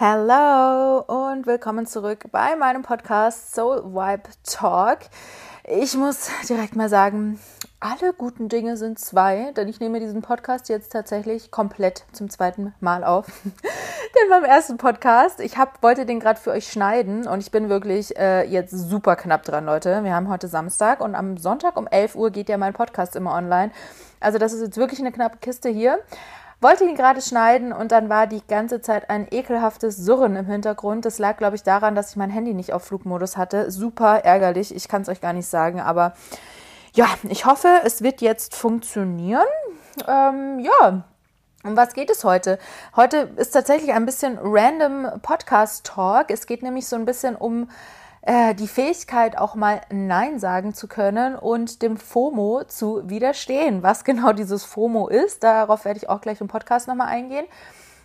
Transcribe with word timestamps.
Hello 0.00 1.00
und 1.08 1.48
willkommen 1.48 1.84
zurück 1.84 2.26
bei 2.30 2.54
meinem 2.54 2.82
Podcast 2.82 3.52
Soul 3.52 3.82
Vibe 3.82 4.30
Talk. 4.44 5.00
Ich 5.64 5.96
muss 5.96 6.30
direkt 6.48 6.76
mal 6.76 6.88
sagen, 6.88 7.40
alle 7.80 8.12
guten 8.12 8.48
Dinge 8.48 8.76
sind 8.76 9.00
zwei, 9.00 9.50
denn 9.56 9.66
ich 9.66 9.80
nehme 9.80 9.98
diesen 9.98 10.22
Podcast 10.22 10.68
jetzt 10.68 10.92
tatsächlich 10.92 11.50
komplett 11.50 12.04
zum 12.12 12.30
zweiten 12.30 12.74
Mal 12.78 13.02
auf. 13.02 13.26
denn 13.44 14.30
beim 14.30 14.44
ersten 14.44 14.76
Podcast, 14.76 15.40
ich 15.40 15.58
hab, 15.58 15.82
wollte 15.82 16.06
den 16.06 16.20
gerade 16.20 16.38
für 16.38 16.52
euch 16.52 16.70
schneiden 16.70 17.26
und 17.26 17.40
ich 17.40 17.50
bin 17.50 17.68
wirklich 17.68 18.16
äh, 18.16 18.44
jetzt 18.44 18.70
super 18.70 19.16
knapp 19.16 19.42
dran, 19.42 19.66
Leute. 19.66 20.04
Wir 20.04 20.14
haben 20.14 20.28
heute 20.28 20.46
Samstag 20.46 21.00
und 21.00 21.16
am 21.16 21.38
Sonntag 21.38 21.76
um 21.76 21.88
11 21.88 22.14
Uhr 22.14 22.30
geht 22.30 22.48
ja 22.48 22.56
mein 22.56 22.72
Podcast 22.72 23.16
immer 23.16 23.34
online. 23.34 23.72
Also 24.20 24.38
das 24.38 24.52
ist 24.52 24.60
jetzt 24.60 24.76
wirklich 24.76 25.00
eine 25.00 25.10
knappe 25.10 25.38
Kiste 25.38 25.68
hier 25.68 25.98
wollte 26.60 26.84
ihn 26.84 26.96
gerade 26.96 27.22
schneiden 27.22 27.72
und 27.72 27.92
dann 27.92 28.08
war 28.08 28.26
die 28.26 28.42
ganze 28.46 28.80
Zeit 28.80 29.10
ein 29.10 29.28
ekelhaftes 29.30 29.96
Surren 29.96 30.36
im 30.36 30.46
Hintergrund. 30.46 31.04
Das 31.04 31.18
lag, 31.18 31.36
glaube 31.36 31.56
ich, 31.56 31.62
daran, 31.62 31.94
dass 31.94 32.10
ich 32.10 32.16
mein 32.16 32.30
Handy 32.30 32.54
nicht 32.54 32.72
auf 32.72 32.84
Flugmodus 32.84 33.36
hatte. 33.36 33.70
Super 33.70 34.24
ärgerlich, 34.24 34.74
ich 34.74 34.88
kann 34.88 35.02
es 35.02 35.08
euch 35.08 35.20
gar 35.20 35.32
nicht 35.32 35.46
sagen, 35.46 35.80
aber 35.80 36.14
ja, 36.94 37.06
ich 37.28 37.46
hoffe, 37.46 37.68
es 37.84 38.02
wird 38.02 38.20
jetzt 38.20 38.56
funktionieren. 38.56 39.46
Ähm, 40.06 40.58
ja, 40.60 41.04
um 41.64 41.76
was 41.76 41.92
geht 41.92 42.10
es 42.10 42.24
heute? 42.24 42.58
Heute 42.96 43.30
ist 43.36 43.50
tatsächlich 43.50 43.92
ein 43.92 44.06
bisschen 44.06 44.38
random 44.40 45.20
Podcast 45.22 45.84
Talk. 45.86 46.30
Es 46.30 46.46
geht 46.46 46.62
nämlich 46.62 46.86
so 46.88 46.96
ein 46.96 47.04
bisschen 47.04 47.36
um 47.36 47.68
äh, 48.22 48.54
die 48.54 48.68
Fähigkeit, 48.68 49.38
auch 49.38 49.54
mal 49.54 49.80
Nein 49.90 50.38
sagen 50.38 50.74
zu 50.74 50.88
können 50.88 51.36
und 51.36 51.82
dem 51.82 51.96
FOMO 51.96 52.64
zu 52.66 53.08
widerstehen. 53.08 53.82
Was 53.82 54.04
genau 54.04 54.32
dieses 54.32 54.64
FOMO 54.64 55.08
ist, 55.08 55.42
darauf 55.42 55.84
werde 55.84 55.98
ich 55.98 56.08
auch 56.08 56.20
gleich 56.20 56.40
im 56.40 56.48
Podcast 56.48 56.88
nochmal 56.88 57.08
eingehen. 57.08 57.46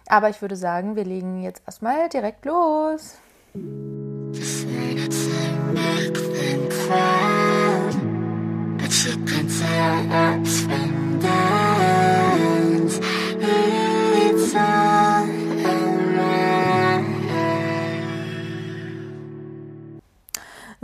Aber 0.08 0.30
ich 0.30 0.41
würde 0.41 0.55
sagen, 0.55 0.95
wir 0.95 1.05
legen 1.05 1.41
jetzt 1.41 1.63
erstmal 1.66 2.09
direkt 2.09 2.45
los. 2.45 3.17
It's 14.25 14.92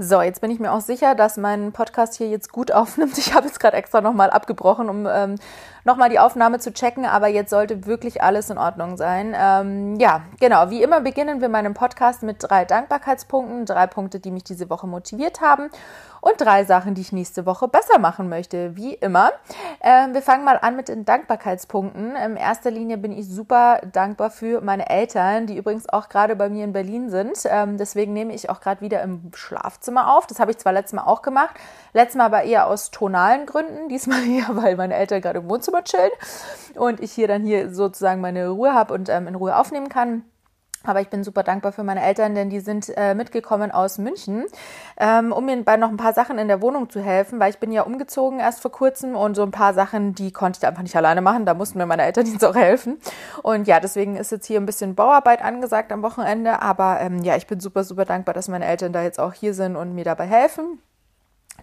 So, 0.02 0.22
jetzt 0.22 0.40
bin 0.40 0.50
ich 0.50 0.62
mir 0.62 0.72
auch 0.72 0.80
sicher, 0.80 1.14
dass 1.14 1.36
mein 1.36 1.74
Podcast 1.74 2.16
hier 2.16 2.30
jetzt 2.30 2.54
gut 2.54 2.72
aufnimmt. 2.74 3.18
Ich 3.18 3.34
habe 3.34 3.48
jetzt 3.48 3.60
gerade 3.60 3.76
extra 3.76 4.00
nochmal 4.00 4.30
abgebrochen, 4.30 4.88
um 4.88 5.06
ähm, 5.06 5.36
nochmal 5.84 6.10
die 6.10 6.20
Aufnahme 6.20 6.60
zu 6.60 6.72
checken, 6.72 7.06
aber 7.06 7.28
jetzt 7.28 7.50
sollte 7.50 7.86
wirklich 7.86 8.24
alles 8.24 8.50
in 8.50 8.58
Ordnung 8.58 8.96
sein. 8.96 9.36
Ähm, 9.38 10.00
ja, 10.00 10.22
genau. 10.40 10.70
Wie 10.70 10.82
immer 10.82 11.02
beginnen 11.02 11.42
wir 11.42 11.50
meinen 11.50 11.74
Podcast 11.74 12.24
mit 12.24 12.38
drei 12.40 12.64
Dankbarkeitspunkten, 12.64 13.66
drei 13.66 13.88
Punkte, 13.88 14.22
die 14.22 14.32
mich 14.32 14.46
diese 14.46 14.70
Woche 14.70 14.88
motiviert 14.88 15.42
haben 15.42 15.70
und 16.22 16.40
drei 16.40 16.64
Sachen, 16.64 16.96
die 16.96 17.02
ich 17.02 17.12
nächste 17.12 17.46
Woche 17.46 17.68
besser 17.68 18.00
machen 18.00 18.30
möchte, 18.30 18.76
wie 18.76 18.94
immer. 18.94 19.32
Ähm, 19.82 20.14
wir 20.14 20.22
fangen 20.22 20.44
mal 20.44 20.58
an 20.62 20.76
mit 20.76 20.88
den 20.88 21.06
Dankbarkeitspunkten. 21.06 22.16
In 22.16 22.38
erster 22.38 22.72
Linie 22.72 22.98
bin 22.98 23.12
ich 23.12 23.28
super 23.28 23.82
dankbar 23.92 24.30
für 24.30 24.62
meine 24.62 24.90
Eltern, 24.90 25.48
die 25.48 25.58
übrigens 25.58 25.88
auch 25.90 26.10
gerade 26.10 26.36
bei 26.36 26.50
mir 26.50 26.64
in 26.64 26.74
Berlin 26.74 27.10
sind. 27.10 27.40
Ähm, 27.46 27.78
deswegen 27.78 28.14
nehme 28.14 28.34
ich 28.34 28.50
auch 28.50 28.62
gerade 28.62 28.82
wieder 28.82 29.02
im 29.02 29.32
Schlafzimmer 29.34 30.16
auf. 30.16 30.28
Das 30.28 30.40
habe 30.40 30.52
ich 30.52 30.58
zwar 30.58 30.74
letztes 30.74 30.94
Mal 30.94 31.04
auch 31.04 31.22
gemacht, 31.22 31.56
letztes 31.94 32.18
Mal 32.18 32.26
aber 32.26 32.44
eher 32.44 32.68
aus 32.68 32.92
tonalen 32.92 33.46
Gründen, 33.46 33.90
diesmal 33.90 34.24
eher, 34.28 34.48
weil 34.50 34.76
meine 34.76 34.96
Eltern 34.96 35.22
gerade 35.22 35.40
im 35.40 35.50
Wohnzimmer 35.50 35.84
chillen 35.84 36.12
und 36.76 37.00
ich 37.00 37.12
hier 37.12 37.28
dann 37.28 37.44
hier 37.44 37.74
sozusagen 37.74 38.22
meine 38.22 38.50
Ruhe 38.50 38.74
habe 38.74 38.94
und 38.94 39.10
ähm, 39.10 39.28
in 39.28 39.36
Ruhe 39.36 39.56
aufnehmen 39.56 39.90
kann. 39.90 40.24
Aber 40.84 41.02
ich 41.02 41.10
bin 41.10 41.24
super 41.24 41.44
dankbar 41.44 41.74
für 41.74 41.84
meine 41.84 42.02
Eltern, 42.02 42.36
denn 42.36 42.50
die 42.50 42.62
sind 42.62 42.90
äh, 42.96 43.14
mitgekommen 43.14 43.70
aus 43.72 43.98
München, 43.98 44.46
ähm, 44.98 45.34
um 45.34 45.46
mir 45.46 45.62
bei 45.64 45.76
noch 45.76 45.90
ein 45.90 45.98
paar 45.98 46.14
Sachen 46.14 46.38
in 46.38 46.48
der 46.48 46.62
Wohnung 46.62 46.90
zu 46.90 47.02
helfen, 47.02 47.40
weil 47.40 47.50
ich 47.50 47.58
bin 47.58 47.72
ja 47.72 47.82
umgezogen 47.82 48.40
erst 48.40 48.62
vor 48.62 48.72
kurzem 48.72 49.16
und 49.16 49.36
so 49.36 49.44
ein 49.44 49.52
paar 49.52 49.74
Sachen, 49.74 50.16
die 50.16 50.32
konnte 50.32 50.60
ich 50.62 50.68
einfach 50.68 50.82
nicht 50.82 50.96
alleine 50.96 51.22
machen. 51.22 51.46
Da 51.46 51.54
mussten 51.54 51.78
mir 51.78 51.86
meine 51.86 52.04
Eltern 52.04 52.26
jetzt 52.32 52.46
auch 52.46 52.56
helfen. 52.56 52.98
Und 53.44 53.68
ja, 53.68 53.80
deswegen 53.80 54.16
ist 54.16 54.32
jetzt 54.32 54.46
hier 54.46 54.60
ein 54.60 54.66
bisschen 54.66 54.96
Bauarbeit 54.96 55.44
angesagt 55.44 55.92
am 55.92 56.02
Wochenende. 56.02 56.62
Aber 56.62 57.00
ähm, 57.02 57.20
ja, 57.24 57.36
ich 57.36 57.48
bin 57.48 57.60
super, 57.60 57.84
super 57.84 58.06
dankbar, 58.06 58.34
dass 58.34 58.48
meine 58.48 58.66
Eltern 58.66 58.94
da 58.94 59.04
jetzt 59.04 59.20
auch 59.20 59.34
hier 59.34 59.54
sind 59.54 59.76
und 59.76 59.94
mir 59.94 60.06
dabei 60.06 60.26
helfen 60.26 60.80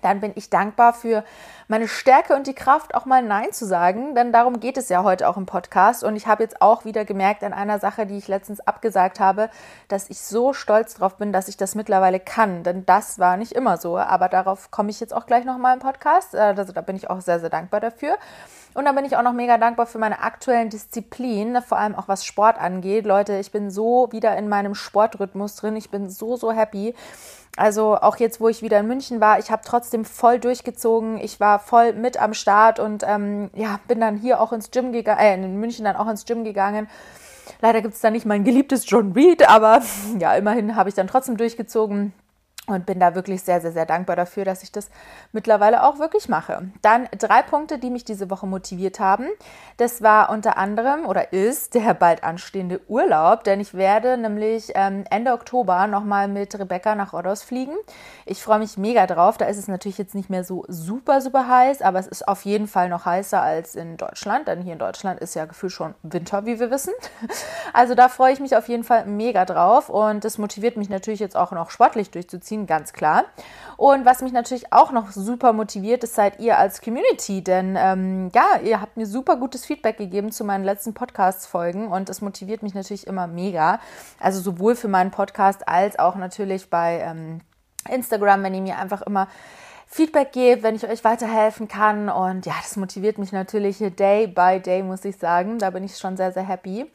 dann 0.03 0.21
bin 0.21 0.33
ich 0.34 0.51
dankbar 0.51 0.93
für 0.93 1.25
meine 1.69 1.89
Stärke 1.89 2.34
und 2.34 2.47
die 2.47 2.55
Kraft, 2.55 2.95
auch 2.95 3.07
mal 3.07 3.23
Nein 3.23 3.53
zu 3.53 3.67
sagen, 3.67 4.15
denn 4.15 4.33
darum 4.33 4.61
geht 4.61 4.77
es 4.77 4.89
ja 4.89 5.03
heute 5.03 5.29
auch 5.29 5.37
im 5.37 5.47
Podcast. 5.47 6.05
Und 6.05 6.17
ich 6.17 6.27
habe 6.27 6.43
jetzt 6.43 6.62
auch 6.62 6.84
wieder 6.84 7.05
gemerkt 7.05 7.43
an 7.43 7.53
einer 7.53 7.79
Sache, 7.79 8.07
die 8.07 8.17
ich 8.17 8.29
letztens 8.29 8.61
abgesagt 8.61 9.21
habe, 9.21 9.51
dass 9.89 10.09
ich 10.11 10.21
so 10.21 10.53
stolz 10.53 10.95
drauf 10.95 11.17
bin, 11.17 11.33
dass 11.33 11.49
ich 11.49 11.57
das 11.57 11.75
mittlerweile 11.75 12.21
kann, 12.21 12.62
denn 12.62 12.87
das 12.87 13.19
war 13.19 13.37
nicht 13.37 13.53
immer 13.53 13.79
so. 13.79 13.99
Aber 13.99 14.29
darauf 14.29 14.71
komme 14.71 14.91
ich 14.91 15.01
jetzt 15.01 15.15
auch 15.15 15.27
gleich 15.27 15.45
nochmal 15.45 15.75
im 15.75 15.81
Podcast. 15.81 16.34
Äh, 16.34 16.39
also 16.39 16.73
da 16.73 16.81
bin 16.81 16.97
ich 16.97 17.11
auch 17.11 17.21
sehr, 17.21 17.41
sehr 17.41 17.51
dankbar 17.51 17.81
dafür. 17.81 18.17
Und 18.77 18.85
da 18.85 18.93
bin 18.93 19.07
ich 19.07 19.17
auch 19.17 19.23
noch 19.23 19.33
mega 19.33 19.57
dankbar 19.57 19.87
für 19.87 19.97
meine 19.97 20.21
aktuellen 20.21 20.69
Disziplinen, 20.69 21.63
vor 21.63 21.79
allem 21.79 21.95
auch 21.95 22.09
was 22.09 22.27
Sport 22.27 22.61
angeht. 22.61 23.07
Leute, 23.07 23.39
ich 23.39 23.51
bin 23.51 23.71
so 23.71 24.09
wieder 24.13 24.37
in 24.37 24.51
meinem 24.51 24.75
Sportrhythmus 24.75 25.57
drin. 25.57 25.77
Ich 25.77 25.89
bin 25.89 26.11
so, 26.11 26.37
so 26.37 26.53
happy. 26.53 26.95
Also 27.57 27.97
auch 27.97 28.19
jetzt, 28.19 28.39
wo 28.39 28.51
ich 28.51 28.61
wieder 28.61 28.79
in 28.79 28.87
München 28.87 29.19
war, 29.19 29.39
ich 29.39 29.51
habe 29.51 29.63
trotzdem 29.65 30.05
voll 30.05 30.39
durchgezogen. 30.39 31.17
Ich 31.17 31.41
war 31.41 31.59
voll 31.59 31.95
mit 31.95 32.21
am 32.21 32.35
Start 32.35 32.79
und 32.79 33.03
ähm, 33.09 33.49
ja, 33.55 33.81
bin 33.89 33.99
dann 33.99 34.19
hier 34.19 34.43
auch 34.43 34.53
ins 34.53 34.71
Gym 34.71 34.93
gegangen, 34.93 35.21
äh, 35.21 35.35
in 35.37 35.59
München 35.59 35.87
dann 35.87 35.97
auch 35.97 36.09
ins 36.11 36.27
Gym 36.27 36.45
gegangen. 36.45 36.87
Leider 37.63 37.81
gibt 37.81 37.95
es 37.95 38.03
da 38.03 38.11
nicht 38.11 38.27
mein 38.27 38.45
geliebtes 38.45 38.85
John 38.91 39.13
Reed, 39.13 39.49
aber 39.49 39.81
ja, 40.19 40.35
immerhin 40.35 40.77
habe 40.77 40.91
ich 40.91 40.95
dann 40.95 41.07
trotzdem 41.07 41.39
durchgezogen 41.39 42.13
und 42.66 42.87
bin 42.87 42.99
da 42.99 43.15
wirklich 43.15 43.43
sehr, 43.43 43.60
sehr, 43.60 43.72
sehr 43.72 43.87
dankbar 43.87 44.16
dafür, 44.16 44.44
dass 44.44 44.62
ich 44.62 44.72
das 44.72 44.91
mittlerweile 45.32 45.84
auch 45.84 45.99
wirklich 45.99 46.28
mache. 46.28 46.71
Dann 46.82 47.09
drei 47.16 47.43
Punkte, 47.43 47.78
die 47.78 47.91
mich 47.91 48.04
diese 48.04 48.28
Woche 48.31 48.47
motiviert 48.47 48.99
haben. 48.99 49.27
Das 49.77 50.03
war 50.03 50.31
unter 50.31 50.56
anderem 50.59 51.06
oder 51.06 51.32
ist 51.32 51.75
der 51.75 51.94
bald 51.94 52.25
anstehende 52.25 52.81
Urlaub, 52.88 53.44
denn 53.44 53.60
ich 53.60 53.75
werde 53.75 54.16
nämlich 54.16 54.72
ähm, 54.75 55.04
Ende 55.10 55.32
Oktober 55.32 55.87
nochmal 55.87 56.28
mit 56.28 56.59
Rebecca 56.59 56.94
nach 56.94 57.12
Rodos 57.12 57.43
fliegen. 57.43 57.75
Ich 58.25 58.43
freue 58.43 58.59
mich 58.59 58.77
mega 58.77 59.06
drauf. 59.06 59.38
Da 59.38 59.47
ist 59.47 59.59
es 59.59 59.69
natürlich 59.69 59.98
jetzt 59.98 60.15
nicht 60.15 60.31
mehr 60.31 60.44
so 60.44 60.65
super, 60.69 61.21
super 61.21 61.48
heiß, 61.48 61.83
aber 61.83 61.98
es 61.98 62.06
ist 62.06 62.27
auf 62.27 62.44
jeden 62.44 62.66
Fall 62.66 62.88
noch 62.88 63.04
heißer 63.04 63.41
als 63.41 63.77
in 63.77 63.97
Deutschland, 63.97 64.48
denn 64.48 64.62
hier 64.62 64.72
in 64.72 64.78
Deutschland 64.78 65.21
ist 65.21 65.34
ja 65.34 65.44
gefühlt 65.44 65.72
schon 65.72 65.94
Winter, 66.03 66.47
wie 66.47 66.59
wir 66.59 66.71
wissen. 66.71 66.93
Also 67.72 67.94
da 67.94 68.09
freue 68.09 68.33
ich 68.33 68.41
mich 68.41 68.56
auf 68.56 68.69
jeden 68.69 68.84
Fall 68.84 69.04
mega 69.06 69.44
drauf 69.44 69.88
und 69.88 70.25
das 70.25 70.38
motiviert 70.38 70.77
mich 70.77 70.88
natürlich 70.88 71.21
jetzt 71.21 71.37
auch 71.37 71.53
noch 71.53 71.71
sportlich 71.71 72.10
durchzuziehen 72.10 72.56
ziehen, 72.56 72.67
ganz 72.67 72.93
klar. 72.93 73.25
Und 73.77 74.06
was 74.06 74.22
mich 74.22 74.33
natürlich 74.33 74.72
auch 74.72 74.91
noch 74.91 75.11
super 75.11 75.53
motiviert, 75.53 76.03
ist 76.03 76.15
seid 76.15 76.41
ihr 76.41 76.59
als 76.59 76.81
Community, 76.81 77.44
denn 77.44 77.77
ähm, 77.78 78.31
ja, 78.34 78.61
ihr 78.65 78.81
habt 78.81 78.97
mir 78.97 79.06
super 79.06 79.37
gutes 79.37 79.67
Feedback 79.67 79.99
gegeben 79.99 80.33
zu 80.33 80.44
meinen 80.44 80.65
letzten 80.65 80.95
Podcast-Folgen 80.95 81.89
und 81.89 82.09
es 82.09 82.22
motiviert 82.22 82.62
mich 82.62 82.75
natürlich 82.75 83.06
immer 83.06 83.27
mega. 83.27 83.81
Also 84.19 84.41
sowohl 84.41 84.77
für 84.77 84.89
meinen 84.89 85.11
Podcast 85.11 85.69
als 85.69 85.99
auch 85.99 86.16
natürlich 86.16 86.71
bei 86.71 87.00
ähm, 87.00 87.41
Instagram, 87.89 88.43
wenn 88.43 88.55
ihr 88.55 88.62
mir 88.62 88.78
einfach 88.78 89.03
immer 89.03 89.28
Feedback 89.87 90.33
gebt, 90.33 90.62
wenn 90.62 90.75
ich 90.75 90.89
euch 90.89 91.05
weiterhelfen 91.05 91.69
kann. 91.69 92.09
Und 92.09 92.47
ja, 92.47 92.55
das 92.62 92.77
motiviert 92.77 93.19
mich 93.19 93.33
natürlich 93.33 93.78
day 93.78 94.27
by 94.27 94.61
day, 94.61 94.83
muss 94.83 95.05
ich 95.05 95.19
sagen. 95.19 95.59
Da 95.59 95.71
bin 95.71 95.84
ich 95.84 95.97
schon 95.99 96.16
sehr, 96.16 96.33
sehr 96.33 96.49
happy. 96.49 96.91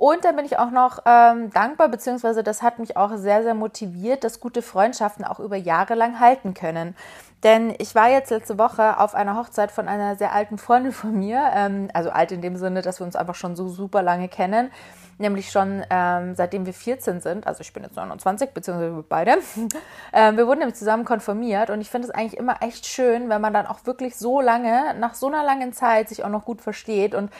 Und 0.00 0.24
dann 0.24 0.34
bin 0.34 0.46
ich 0.46 0.58
auch 0.58 0.70
noch 0.70 1.00
ähm, 1.04 1.50
dankbar, 1.50 1.90
beziehungsweise 1.90 2.42
das 2.42 2.62
hat 2.62 2.78
mich 2.78 2.96
auch 2.96 3.16
sehr, 3.16 3.42
sehr 3.42 3.52
motiviert, 3.52 4.24
dass 4.24 4.40
gute 4.40 4.62
Freundschaften 4.62 5.26
auch 5.26 5.38
über 5.38 5.56
Jahre 5.56 5.94
lang 5.94 6.20
halten 6.20 6.54
können. 6.54 6.96
Denn 7.42 7.74
ich 7.76 7.94
war 7.94 8.08
jetzt 8.08 8.30
letzte 8.30 8.56
Woche 8.56 8.98
auf 8.98 9.14
einer 9.14 9.36
Hochzeit 9.36 9.70
von 9.70 9.88
einer 9.88 10.16
sehr 10.16 10.32
alten 10.32 10.56
Freundin 10.56 10.92
von 10.92 11.12
mir, 11.18 11.50
ähm, 11.54 11.90
also 11.92 12.08
alt 12.08 12.32
in 12.32 12.40
dem 12.40 12.56
Sinne, 12.56 12.80
dass 12.80 12.98
wir 12.98 13.04
uns 13.04 13.14
einfach 13.14 13.34
schon 13.34 13.56
so 13.56 13.68
super 13.68 14.00
lange 14.00 14.28
kennen, 14.28 14.70
nämlich 15.18 15.50
schon 15.50 15.84
ähm, 15.90 16.34
seitdem 16.34 16.64
wir 16.64 16.72
14 16.72 17.20
sind, 17.20 17.46
also 17.46 17.60
ich 17.60 17.74
bin 17.74 17.82
jetzt 17.82 17.96
29, 17.96 18.52
beziehungsweise 18.52 18.96
wir 18.96 19.04
beide. 19.06 19.32
ähm, 20.14 20.38
wir 20.38 20.46
wurden 20.46 20.60
nämlich 20.60 20.78
zusammen 20.78 21.04
konfirmiert 21.04 21.68
und 21.68 21.82
ich 21.82 21.90
finde 21.90 22.08
es 22.08 22.14
eigentlich 22.14 22.38
immer 22.38 22.62
echt 22.62 22.86
schön, 22.86 23.28
wenn 23.28 23.42
man 23.42 23.52
dann 23.52 23.66
auch 23.66 23.84
wirklich 23.84 24.16
so 24.16 24.40
lange, 24.40 24.94
nach 24.98 25.12
so 25.12 25.26
einer 25.26 25.44
langen 25.44 25.74
Zeit 25.74 26.08
sich 26.08 26.24
auch 26.24 26.30
noch 26.30 26.46
gut 26.46 26.62
versteht 26.62 27.14
und 27.14 27.30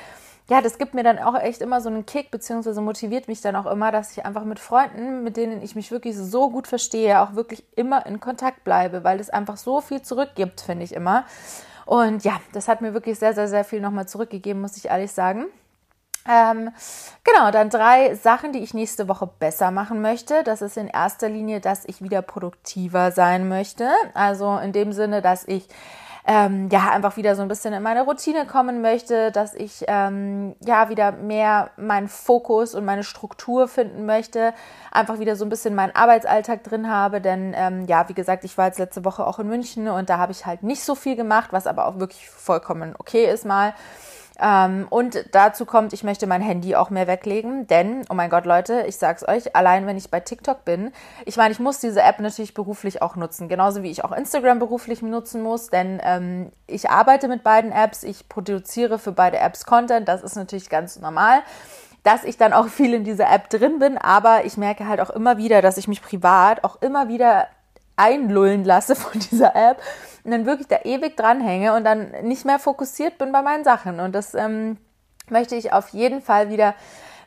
ja, 0.51 0.61
das 0.61 0.79
gibt 0.79 0.95
mir 0.95 1.05
dann 1.05 1.21
auch 1.21 1.39
echt 1.39 1.63
immer 1.63 1.81
so 1.81 1.89
einen 1.89 2.05
Kick, 2.07 2.33
beziehungsweise 2.33 2.81
motiviert 2.81 3.29
mich 3.29 3.41
dann 3.41 3.55
auch 3.55 3.67
immer, 3.67 3.93
dass 3.93 4.11
ich 4.11 4.27
einfach 4.27 4.43
mit 4.43 4.59
Freunden, 4.59 5.23
mit 5.23 5.37
denen 5.37 5.63
ich 5.63 5.77
mich 5.77 5.93
wirklich 5.93 6.17
so 6.17 6.51
gut 6.51 6.67
verstehe, 6.67 7.21
auch 7.21 7.37
wirklich 7.37 7.63
immer 7.77 8.05
in 8.05 8.19
Kontakt 8.19 8.65
bleibe, 8.65 9.05
weil 9.05 9.21
es 9.21 9.31
einfach 9.31 9.57
so 9.57 9.81
viel 9.81 10.03
zurückgibt, 10.03 10.61
finde 10.61 10.83
ich 10.83 10.93
immer. 10.93 11.25
Und 11.87 12.25
ja, 12.25 12.41
das 12.53 12.67
hat 12.67 12.81
mir 12.81 12.95
wirklich 12.95 13.17
sehr, 13.17 13.33
sehr, 13.33 13.47
sehr 13.47 13.63
viel 13.63 13.81
nochmal 13.81 14.09
zurückgegeben, 14.09 14.61
muss 14.61 14.77
ich 14.77 14.87
ehrlich 14.87 15.13
sagen. 15.13 15.47
Ähm, 16.29 16.73
genau, 17.23 17.53
dann 17.53 17.71
drei 17.71 18.17
Sachen, 18.17 18.53
die 18.53 18.59
ich 18.59 18.75
nächste 18.75 19.07
Woche 19.07 19.29
besser 19.39 19.71
machen 19.71 20.03
möchte. 20.03 20.43
Das 20.43 20.63
ist 20.63 20.77
in 20.77 20.89
erster 20.89 21.29
Linie, 21.29 21.61
dass 21.61 21.85
ich 21.87 22.03
wieder 22.03 22.23
produktiver 22.23 23.13
sein 23.13 23.49
möchte. 23.49 23.89
Also 24.15 24.59
in 24.59 24.73
dem 24.73 24.93
Sinne, 24.93 25.23
dass 25.23 25.47
ich 25.47 25.69
ähm, 26.27 26.69
ja 26.71 26.91
einfach 26.91 27.17
wieder 27.17 27.35
so 27.35 27.43
ein 27.43 27.49
bisschen 27.49 27.73
in 27.73 27.83
meine 27.83 28.03
Routine 28.03 28.47
kommen 28.47 28.83
möchte, 28.83 29.33
dass 29.33 29.55
ich 29.55 29.85
ähm, 29.89 30.55
ja 30.65 30.89
wieder 30.89 31.13
mehr 31.13 31.71
meinen 31.77 32.09
Fokus 32.09 32.75
und 32.75 32.85
meine 32.85 33.05
Struktur 33.05 33.69
finden 33.69 34.07
möchte, 34.07 34.53
einfach 34.91 35.19
wieder 35.19 35.37
so 35.37 35.45
ein 35.45 35.49
bisschen 35.49 35.75
meinen 35.75 35.95
Arbeitsalltag 35.95 36.65
drin 36.65 36.91
habe, 36.91 37.21
denn 37.21 37.55
ähm, 37.57 37.87
ja, 37.87 38.09
wie 38.09 38.15
gesagt, 38.15 38.45
ich 38.45 38.57
war 38.59 38.67
jetzt 38.67 38.79
letzte 38.79 39.05
Woche 39.05 39.27
auch 39.27 39.39
in 39.39 39.49
München 39.49 39.89
und 39.89 40.11
da 40.11 40.19
habe 40.19 40.33
ich 40.33 40.47
halt 40.47 40.63
nicht 40.63 40.83
so 40.83 40.95
viel 40.95 41.17
gemacht, 41.17 41.49
was 41.53 41.67
aber 41.67 41.87
auch 41.87 41.99
wirklich 41.99 42.29
vollkommen 42.29 42.95
okay 42.99 43.31
ist 43.31 43.45
mal. 43.45 43.75
Ähm, 44.41 44.87
und 44.89 45.27
dazu 45.33 45.67
kommt, 45.67 45.93
ich 45.93 46.03
möchte 46.03 46.27
mein 46.27 46.41
Handy 46.41 46.75
auch 46.75 46.91
mehr 46.91 47.07
weglegen, 47.07 47.67
denn, 47.67 48.05
oh 48.09 48.15
mein 48.15 48.31
Gott, 48.31 48.47
Leute, 48.47 48.85
ich 48.87 48.97
sag's 48.97 49.27
euch, 49.27 49.55
allein 49.55 49.87
wenn 49.87 49.97
ich 49.97 50.11
bei 50.11 50.21
TikTok 50.21 50.65
bin, 50.65 50.93
ich 51.27 51.37
meine, 51.37 51.53
ich 51.53 51.61
muss 51.61 51.81
diese 51.81 52.03
App 52.03 52.21
natürlich 52.21 52.55
beruflich 52.55 53.03
auch 53.03 53.17
nutzen, 53.17 53.49
genauso 53.49 53.83
wie 53.83 53.91
ich 53.91 54.05
auch 54.05 54.13
Instagram 54.13 54.59
beruflich 54.59 55.03
nutzen 55.03 55.43
muss, 55.43 55.69
denn 55.69 56.01
ähm, 56.03 56.53
ich 56.67 56.89
arbeite 56.89 57.29
mit 57.29 57.43
beiden 57.43 57.71
Apps, 57.71 58.03
ich 58.03 58.29
produziere 58.29 58.99
für 58.99 59.13
beide 59.13 59.39
Apps 59.39 59.67
Content, 59.67 60.09
das 60.09 60.23
ist 60.23 60.37
natürlich 60.37 60.71
ganz 60.71 60.99
normal 60.99 61.43
dass 62.03 62.25
ich 62.25 62.39
dann 62.39 62.55
auch 62.55 62.69
viel 62.69 62.95
in 62.95 63.05
dieser 63.05 63.31
App 63.31 63.51
drin 63.51 63.79
bin, 63.79 63.99
aber 63.99 64.47
ich 64.47 64.57
merke 64.57 64.89
halt 64.89 65.01
auch 65.01 65.11
immer 65.11 65.37
wieder, 65.37 65.61
dass 65.61 65.77
ich 65.77 65.87
mich 65.87 66.01
privat 66.01 66.65
auch 66.65 66.81
immer 66.81 67.09
wieder 67.09 67.47
einlullen 68.01 68.65
lasse 68.65 68.97
von 68.97 69.21
dieser 69.21 69.55
App 69.55 69.81
und 70.25 70.31
dann 70.31 70.47
wirklich 70.47 70.69
da 70.69 70.81
ewig 70.85 71.17
dranhänge 71.17 71.75
und 71.75 71.85
dann 71.85 72.11
nicht 72.23 72.45
mehr 72.45 72.59
fokussiert 72.59 73.19
bin 73.19 73.33
bei 73.33 73.43
meinen 73.43 73.65
Sachen. 73.65 74.01
Und 74.01 74.15
das 74.15 74.35
ähm, 74.35 74.77
möchte 75.29 75.55
ich 75.55 75.73
auf 75.73 75.91
jeden 75.91 76.21
Fall 76.23 76.51
wieder 76.51 76.75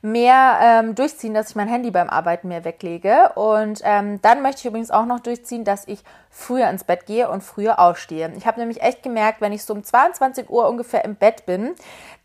mehr 0.03 0.59
ähm, 0.61 0.95
durchziehen, 0.95 1.33
dass 1.33 1.51
ich 1.51 1.55
mein 1.55 1.69
Handy 1.69 1.89
beim 1.89 2.09
Arbeiten 2.09 2.49
mehr 2.49 2.65
weglege. 2.65 3.31
Und 3.35 3.79
ähm, 3.85 4.21
dann 4.21 4.41
möchte 4.41 4.59
ich 4.59 4.65
übrigens 4.65 4.91
auch 4.91 5.05
noch 5.05 5.21
durchziehen, 5.21 5.63
dass 5.63 5.87
ich 5.87 6.03
früher 6.29 6.69
ins 6.69 6.83
Bett 6.83 7.05
gehe 7.05 7.29
und 7.29 7.41
früher 7.41 7.79
aufstehe. 7.79 8.29
Ich 8.35 8.45
habe 8.45 8.59
nämlich 8.59 8.81
echt 8.81 9.01
gemerkt, 9.01 9.39
wenn 9.39 9.53
ich 9.53 9.63
so 9.63 9.73
um 9.73 9.81
22 9.81 10.49
Uhr 10.49 10.67
ungefähr 10.67 11.05
im 11.05 11.15
Bett 11.15 11.45
bin, 11.45 11.73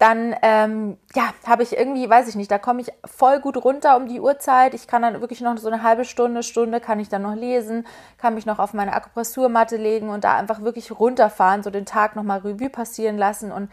dann 0.00 0.34
ähm, 0.42 0.96
ja, 1.14 1.32
habe 1.46 1.62
ich 1.62 1.76
irgendwie, 1.76 2.10
weiß 2.10 2.26
ich 2.26 2.34
nicht, 2.34 2.50
da 2.50 2.58
komme 2.58 2.80
ich 2.80 2.90
voll 3.04 3.38
gut 3.38 3.56
runter 3.64 3.96
um 3.96 4.08
die 4.08 4.20
Uhrzeit. 4.20 4.74
Ich 4.74 4.88
kann 4.88 5.02
dann 5.02 5.20
wirklich 5.20 5.40
noch 5.40 5.56
so 5.58 5.68
eine 5.68 5.84
halbe 5.84 6.04
Stunde, 6.04 6.42
Stunde 6.42 6.80
kann 6.80 6.98
ich 6.98 7.08
dann 7.08 7.22
noch 7.22 7.36
lesen, 7.36 7.86
kann 8.16 8.34
mich 8.34 8.44
noch 8.44 8.58
auf 8.58 8.74
meine 8.74 8.92
Akupressurmatte 8.92 9.76
legen 9.76 10.08
und 10.08 10.24
da 10.24 10.36
einfach 10.36 10.62
wirklich 10.62 10.98
runterfahren, 10.98 11.62
so 11.62 11.70
den 11.70 11.86
Tag 11.86 12.16
nochmal 12.16 12.40
Revue 12.40 12.70
passieren 12.70 13.18
lassen 13.18 13.52
und 13.52 13.70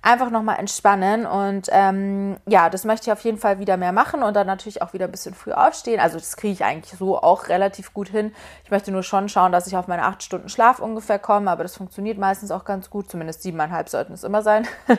einfach 0.00 0.30
nochmal 0.30 0.58
entspannen. 0.58 1.26
Und 1.26 1.68
ähm, 1.72 2.36
ja, 2.46 2.70
das 2.70 2.84
möchte 2.84 3.08
ich 3.08 3.12
auf 3.12 3.20
jeden 3.24 3.38
Fall 3.38 3.58
wieder 3.58 3.76
mehr 3.76 3.92
machen 3.92 4.22
und 4.22 4.34
dann 4.34 4.46
natürlich 4.46 4.80
auch 4.80 4.92
wieder 4.92 5.06
ein 5.06 5.10
bisschen 5.10 5.34
früh 5.34 5.52
aufstehen. 5.52 6.00
Also 6.00 6.18
das 6.18 6.36
kriege 6.36 6.52
ich 6.52 6.64
eigentlich 6.64 6.98
so 6.98 7.18
auch 7.20 7.48
relativ 7.48 7.92
gut 7.92 8.08
hin. 8.08 8.32
Ich 8.64 8.70
möchte 8.70 8.92
nur 8.92 9.02
schon 9.02 9.28
schauen, 9.28 9.52
dass 9.52 9.66
ich 9.66 9.76
auf 9.76 9.88
meine 9.88 10.04
acht 10.04 10.22
Stunden 10.22 10.48
Schlaf 10.48 10.78
ungefähr 10.78 11.18
komme, 11.18 11.50
aber 11.50 11.64
das 11.64 11.76
funktioniert 11.76 12.18
meistens 12.18 12.50
auch 12.50 12.64
ganz 12.64 12.90
gut. 12.90 13.10
Zumindest 13.10 13.42
siebeneinhalb 13.42 13.88
sollten 13.88 14.12
es 14.12 14.24
immer 14.24 14.42
sein. 14.42 14.66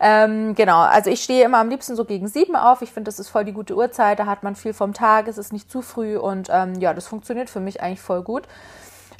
ähm, 0.00 0.54
genau, 0.54 0.80
also 0.80 1.10
ich 1.10 1.22
stehe 1.22 1.44
immer 1.44 1.58
am 1.58 1.68
liebsten 1.68 1.96
so 1.96 2.04
gegen 2.04 2.28
sieben 2.28 2.56
auf. 2.56 2.82
Ich 2.82 2.92
finde, 2.92 3.08
das 3.08 3.18
ist 3.18 3.28
voll 3.28 3.44
die 3.44 3.52
gute 3.52 3.76
Uhrzeit. 3.76 4.18
Da 4.18 4.26
hat 4.26 4.42
man 4.42 4.54
viel 4.54 4.74
vom 4.74 4.94
Tag, 4.94 5.28
es 5.28 5.38
ist 5.38 5.52
nicht 5.52 5.70
zu 5.70 5.82
früh 5.82 6.16
und 6.16 6.48
ähm, 6.50 6.74
ja, 6.80 6.94
das 6.94 7.06
funktioniert 7.06 7.50
für 7.50 7.60
mich 7.60 7.82
eigentlich 7.82 8.00
voll 8.00 8.22
gut. 8.22 8.44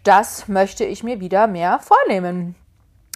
Das 0.05 0.46
möchte 0.46 0.84
ich 0.84 1.02
mir 1.02 1.19
wieder 1.19 1.49
mehr 1.49 1.81
vornehmen. 1.81 2.55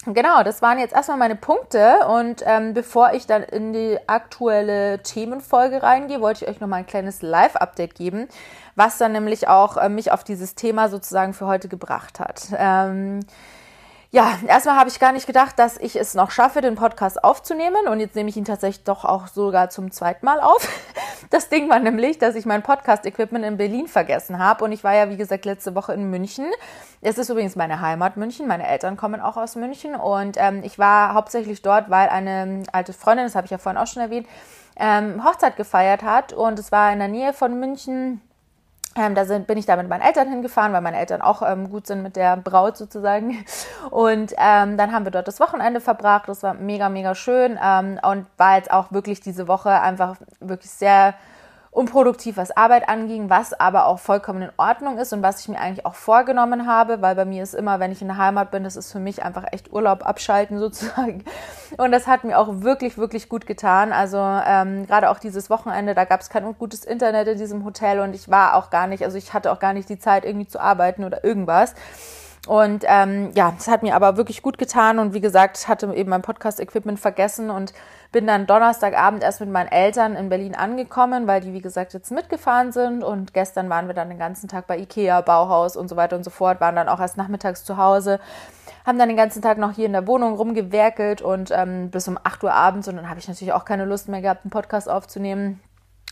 Genau, 0.06 0.42
das 0.42 0.62
waren 0.62 0.78
jetzt 0.78 0.94
erstmal 0.94 1.18
meine 1.18 1.36
Punkte 1.36 2.06
und 2.08 2.42
ähm, 2.46 2.72
bevor 2.72 3.12
ich 3.12 3.26
dann 3.26 3.42
in 3.42 3.74
die 3.74 3.98
aktuelle 4.06 5.02
Themenfolge 5.02 5.82
reingehe, 5.82 6.22
wollte 6.22 6.44
ich 6.44 6.50
euch 6.50 6.58
nochmal 6.58 6.80
ein 6.80 6.86
kleines 6.86 7.20
Live-Update 7.20 7.94
geben, 7.96 8.26
was 8.76 8.96
dann 8.96 9.12
nämlich 9.12 9.48
auch 9.48 9.76
äh, 9.76 9.90
mich 9.90 10.10
auf 10.10 10.24
dieses 10.24 10.54
Thema 10.54 10.88
sozusagen 10.88 11.34
für 11.34 11.46
heute 11.46 11.68
gebracht 11.68 12.18
hat. 12.18 12.44
Ähm, 12.56 13.20
ja, 14.12 14.38
erstmal 14.44 14.76
habe 14.76 14.88
ich 14.88 14.98
gar 14.98 15.12
nicht 15.12 15.28
gedacht, 15.28 15.56
dass 15.60 15.76
ich 15.76 15.94
es 15.94 16.14
noch 16.14 16.32
schaffe, 16.32 16.60
den 16.60 16.74
Podcast 16.74 17.22
aufzunehmen. 17.22 17.86
Und 17.86 18.00
jetzt 18.00 18.16
nehme 18.16 18.28
ich 18.28 18.36
ihn 18.36 18.44
tatsächlich 18.44 18.82
doch 18.82 19.04
auch 19.04 19.28
sogar 19.28 19.70
zum 19.70 19.92
zweiten 19.92 20.24
Mal 20.26 20.40
auf. 20.40 20.68
Das 21.28 21.48
Ding 21.48 21.70
war 21.70 21.78
nämlich, 21.78 22.18
dass 22.18 22.34
ich 22.34 22.44
mein 22.44 22.60
Podcast-Equipment 22.60 23.44
in 23.44 23.56
Berlin 23.56 23.86
vergessen 23.86 24.40
habe. 24.40 24.64
Und 24.64 24.72
ich 24.72 24.82
war 24.82 24.94
ja, 24.94 25.10
wie 25.10 25.16
gesagt, 25.16 25.44
letzte 25.44 25.76
Woche 25.76 25.92
in 25.92 26.10
München. 26.10 26.46
Es 27.02 27.18
ist 27.18 27.28
übrigens 27.28 27.54
meine 27.54 27.80
Heimat 27.80 28.16
München. 28.16 28.48
Meine 28.48 28.66
Eltern 28.66 28.96
kommen 28.96 29.20
auch 29.20 29.36
aus 29.36 29.54
München. 29.54 29.94
Und 29.94 30.36
ähm, 30.40 30.62
ich 30.64 30.76
war 30.80 31.14
hauptsächlich 31.14 31.62
dort, 31.62 31.88
weil 31.88 32.08
eine 32.08 32.64
alte 32.72 32.92
Freundin, 32.92 33.26
das 33.26 33.36
habe 33.36 33.44
ich 33.44 33.52
ja 33.52 33.58
vorhin 33.58 33.80
auch 33.80 33.86
schon 33.86 34.02
erwähnt, 34.02 34.26
ähm, 34.74 35.22
Hochzeit 35.22 35.56
gefeiert 35.56 36.02
hat. 36.02 36.32
Und 36.32 36.58
es 36.58 36.72
war 36.72 36.92
in 36.92 36.98
der 36.98 37.06
Nähe 37.06 37.32
von 37.32 37.60
München 37.60 38.20
ähm, 38.96 39.14
da 39.14 39.24
sind, 39.24 39.46
bin 39.46 39.56
ich 39.56 39.66
da 39.66 39.76
mit 39.76 39.88
meinen 39.88 40.00
Eltern 40.00 40.28
hingefahren, 40.28 40.72
weil 40.72 40.80
meine 40.80 40.98
Eltern 40.98 41.22
auch 41.22 41.42
ähm, 41.42 41.70
gut 41.70 41.86
sind 41.86 42.02
mit 42.02 42.16
der 42.16 42.36
Braut 42.36 42.76
sozusagen. 42.76 43.44
Und 43.90 44.34
ähm, 44.36 44.76
dann 44.76 44.92
haben 44.92 45.04
wir 45.04 45.12
dort 45.12 45.28
das 45.28 45.38
Wochenende 45.38 45.80
verbracht. 45.80 46.28
Das 46.28 46.42
war 46.42 46.54
mega, 46.54 46.88
mega 46.88 47.14
schön 47.14 47.58
ähm, 47.62 48.00
und 48.02 48.26
war 48.36 48.56
jetzt 48.56 48.70
auch 48.70 48.90
wirklich 48.90 49.20
diese 49.20 49.46
Woche 49.46 49.70
einfach 49.70 50.16
wirklich 50.40 50.72
sehr 50.72 51.14
unproduktiv, 51.72 52.36
was 52.36 52.50
Arbeit 52.56 52.88
anging, 52.88 53.30
was 53.30 53.52
aber 53.52 53.86
auch 53.86 54.00
vollkommen 54.00 54.42
in 54.42 54.50
Ordnung 54.56 54.98
ist 54.98 55.12
und 55.12 55.22
was 55.22 55.40
ich 55.40 55.48
mir 55.48 55.60
eigentlich 55.60 55.86
auch 55.86 55.94
vorgenommen 55.94 56.66
habe, 56.66 57.00
weil 57.00 57.14
bei 57.14 57.24
mir 57.24 57.44
ist 57.44 57.54
immer, 57.54 57.78
wenn 57.78 57.92
ich 57.92 58.02
in 58.02 58.08
der 58.08 58.16
Heimat 58.16 58.50
bin, 58.50 58.64
das 58.64 58.74
ist 58.74 58.90
für 58.90 58.98
mich 58.98 59.22
einfach 59.22 59.44
echt 59.52 59.72
Urlaub 59.72 60.04
abschalten 60.04 60.58
sozusagen. 60.60 61.24
Und 61.76 61.92
das 61.92 62.08
hat 62.08 62.24
mir 62.24 62.38
auch 62.38 62.62
wirklich, 62.62 62.98
wirklich 62.98 63.28
gut 63.28 63.46
getan. 63.46 63.92
Also 63.92 64.18
ähm, 64.18 64.86
gerade 64.86 65.10
auch 65.10 65.20
dieses 65.20 65.48
Wochenende, 65.48 65.94
da 65.94 66.04
gab 66.04 66.20
es 66.20 66.28
kein 66.28 66.52
gutes 66.58 66.84
Internet 66.84 67.28
in 67.28 67.38
diesem 67.38 67.64
Hotel 67.64 68.00
und 68.00 68.14
ich 68.14 68.28
war 68.28 68.56
auch 68.56 68.70
gar 68.70 68.88
nicht, 68.88 69.04
also 69.04 69.16
ich 69.16 69.32
hatte 69.32 69.52
auch 69.52 69.60
gar 69.60 69.72
nicht 69.72 69.88
die 69.88 69.98
Zeit 69.98 70.24
irgendwie 70.24 70.48
zu 70.48 70.58
arbeiten 70.58 71.04
oder 71.04 71.22
irgendwas. 71.22 71.74
Und 72.46 72.84
ähm, 72.86 73.32
ja, 73.34 73.52
es 73.58 73.68
hat 73.68 73.82
mir 73.82 73.94
aber 73.94 74.16
wirklich 74.16 74.42
gut 74.42 74.56
getan 74.56 74.98
und 74.98 75.12
wie 75.12 75.20
gesagt, 75.20 75.68
hatte 75.68 75.92
eben 75.94 76.08
mein 76.08 76.22
Podcast-Equipment 76.22 76.98
vergessen 76.98 77.50
und 77.50 77.74
bin 78.12 78.26
dann 78.26 78.46
Donnerstagabend 78.46 79.22
erst 79.22 79.40
mit 79.40 79.50
meinen 79.50 79.70
Eltern 79.70 80.16
in 80.16 80.30
Berlin 80.30 80.54
angekommen, 80.54 81.26
weil 81.26 81.42
die, 81.42 81.52
wie 81.52 81.60
gesagt, 81.60 81.92
jetzt 81.92 82.10
mitgefahren 82.10 82.72
sind. 82.72 83.04
Und 83.04 83.34
gestern 83.34 83.68
waren 83.68 83.88
wir 83.88 83.94
dann 83.94 84.08
den 84.08 84.18
ganzen 84.18 84.48
Tag 84.48 84.66
bei 84.66 84.78
Ikea, 84.78 85.20
Bauhaus 85.20 85.76
und 85.76 85.88
so 85.88 85.96
weiter 85.96 86.16
und 86.16 86.24
so 86.24 86.30
fort, 86.30 86.60
waren 86.60 86.76
dann 86.76 86.88
auch 86.88 86.98
erst 86.98 87.18
nachmittags 87.18 87.62
zu 87.62 87.76
Hause, 87.76 88.18
haben 88.86 88.98
dann 88.98 89.08
den 89.08 89.18
ganzen 89.18 89.42
Tag 89.42 89.58
noch 89.58 89.72
hier 89.72 89.86
in 89.86 89.92
der 89.92 90.06
Wohnung 90.06 90.34
rumgewerkelt 90.34 91.20
und 91.20 91.50
ähm, 91.50 91.90
bis 91.90 92.08
um 92.08 92.18
8 92.22 92.42
Uhr 92.42 92.54
abends. 92.54 92.88
Und 92.88 92.96
dann 92.96 93.10
habe 93.10 93.20
ich 93.20 93.28
natürlich 93.28 93.52
auch 93.52 93.66
keine 93.66 93.84
Lust 93.84 94.08
mehr 94.08 94.22
gehabt, 94.22 94.44
einen 94.44 94.50
Podcast 94.50 94.88
aufzunehmen 94.88 95.60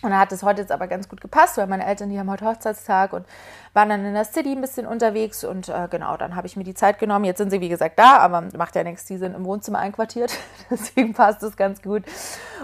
und 0.00 0.10
dann 0.10 0.20
hat 0.20 0.30
es 0.30 0.44
heute 0.44 0.60
jetzt 0.60 0.70
aber 0.70 0.86
ganz 0.86 1.08
gut 1.08 1.20
gepasst, 1.20 1.56
weil 1.56 1.66
meine 1.66 1.84
Eltern, 1.84 2.08
die 2.08 2.20
haben 2.20 2.30
heute 2.30 2.44
Hochzeitstag 2.44 3.12
und 3.12 3.26
waren 3.72 3.88
dann 3.88 4.04
in 4.04 4.14
der 4.14 4.24
City 4.24 4.52
ein 4.52 4.60
bisschen 4.60 4.86
unterwegs. 4.86 5.42
Und 5.42 5.68
äh, 5.68 5.88
genau, 5.90 6.16
dann 6.16 6.36
habe 6.36 6.46
ich 6.46 6.56
mir 6.56 6.62
die 6.62 6.74
Zeit 6.74 7.00
genommen. 7.00 7.24
Jetzt 7.24 7.38
sind 7.38 7.50
sie, 7.50 7.60
wie 7.60 7.68
gesagt, 7.68 7.98
da, 7.98 8.18
aber 8.18 8.44
macht 8.56 8.76
ja 8.76 8.84
nichts, 8.84 9.06
die 9.06 9.16
sind 9.16 9.34
im 9.34 9.44
Wohnzimmer 9.44 9.80
einquartiert. 9.80 10.32
Deswegen 10.70 11.14
passt 11.14 11.42
es 11.42 11.56
ganz 11.56 11.82
gut. 11.82 12.04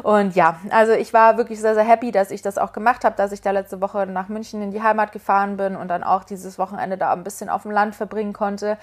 Und 0.05 0.37
ja, 0.37 0.61
also 0.71 0.93
ich 0.93 1.13
war 1.13 1.37
wirklich 1.37 1.61
sehr, 1.61 1.75
sehr 1.75 1.83
happy, 1.83 2.13
dass 2.13 2.31
ich 2.31 2.41
das 2.41 2.57
auch 2.57 2.73
gemacht 2.73 3.05
habe, 3.05 3.17
dass 3.17 3.33
ich 3.33 3.41
da 3.41 3.51
letzte 3.51 3.81
Woche 3.81 4.07
nach 4.07 4.29
München 4.29 4.63
in 4.63 4.71
die 4.71 4.83
Heimat 4.83 5.11
gefahren 5.11 5.57
bin 5.57 5.75
und 5.75 5.89
dann 5.89 6.05
auch 6.05 6.23
dieses 6.23 6.57
Wochenende 6.57 6.97
da 6.97 7.13
ein 7.13 7.25
bisschen 7.25 7.49
auf 7.49 7.63
dem 7.63 7.73
Land 7.73 7.97
verbringen 7.97 8.33
konnte 8.33 8.79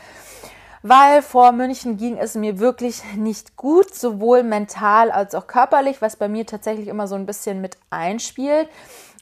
weil 0.84 1.22
vor 1.22 1.52
München 1.52 1.98
ging 1.98 2.18
es 2.18 2.36
mir 2.36 2.60
wirklich 2.60 3.02
nicht 3.16 3.56
gut, 3.56 3.94
sowohl 3.94 4.44
mental 4.44 5.12
als 5.12 5.36
auch 5.36 5.48
körperlich, 5.48 6.02
was 6.02 6.16
bei 6.16 6.28
mir 6.28 6.46
tatsächlich 6.46 6.88
immer 6.88 7.08
so 7.08 7.16
ein 7.16 7.26
bisschen 7.26 7.62
mit 7.62 7.78
einspielt. 7.90 8.68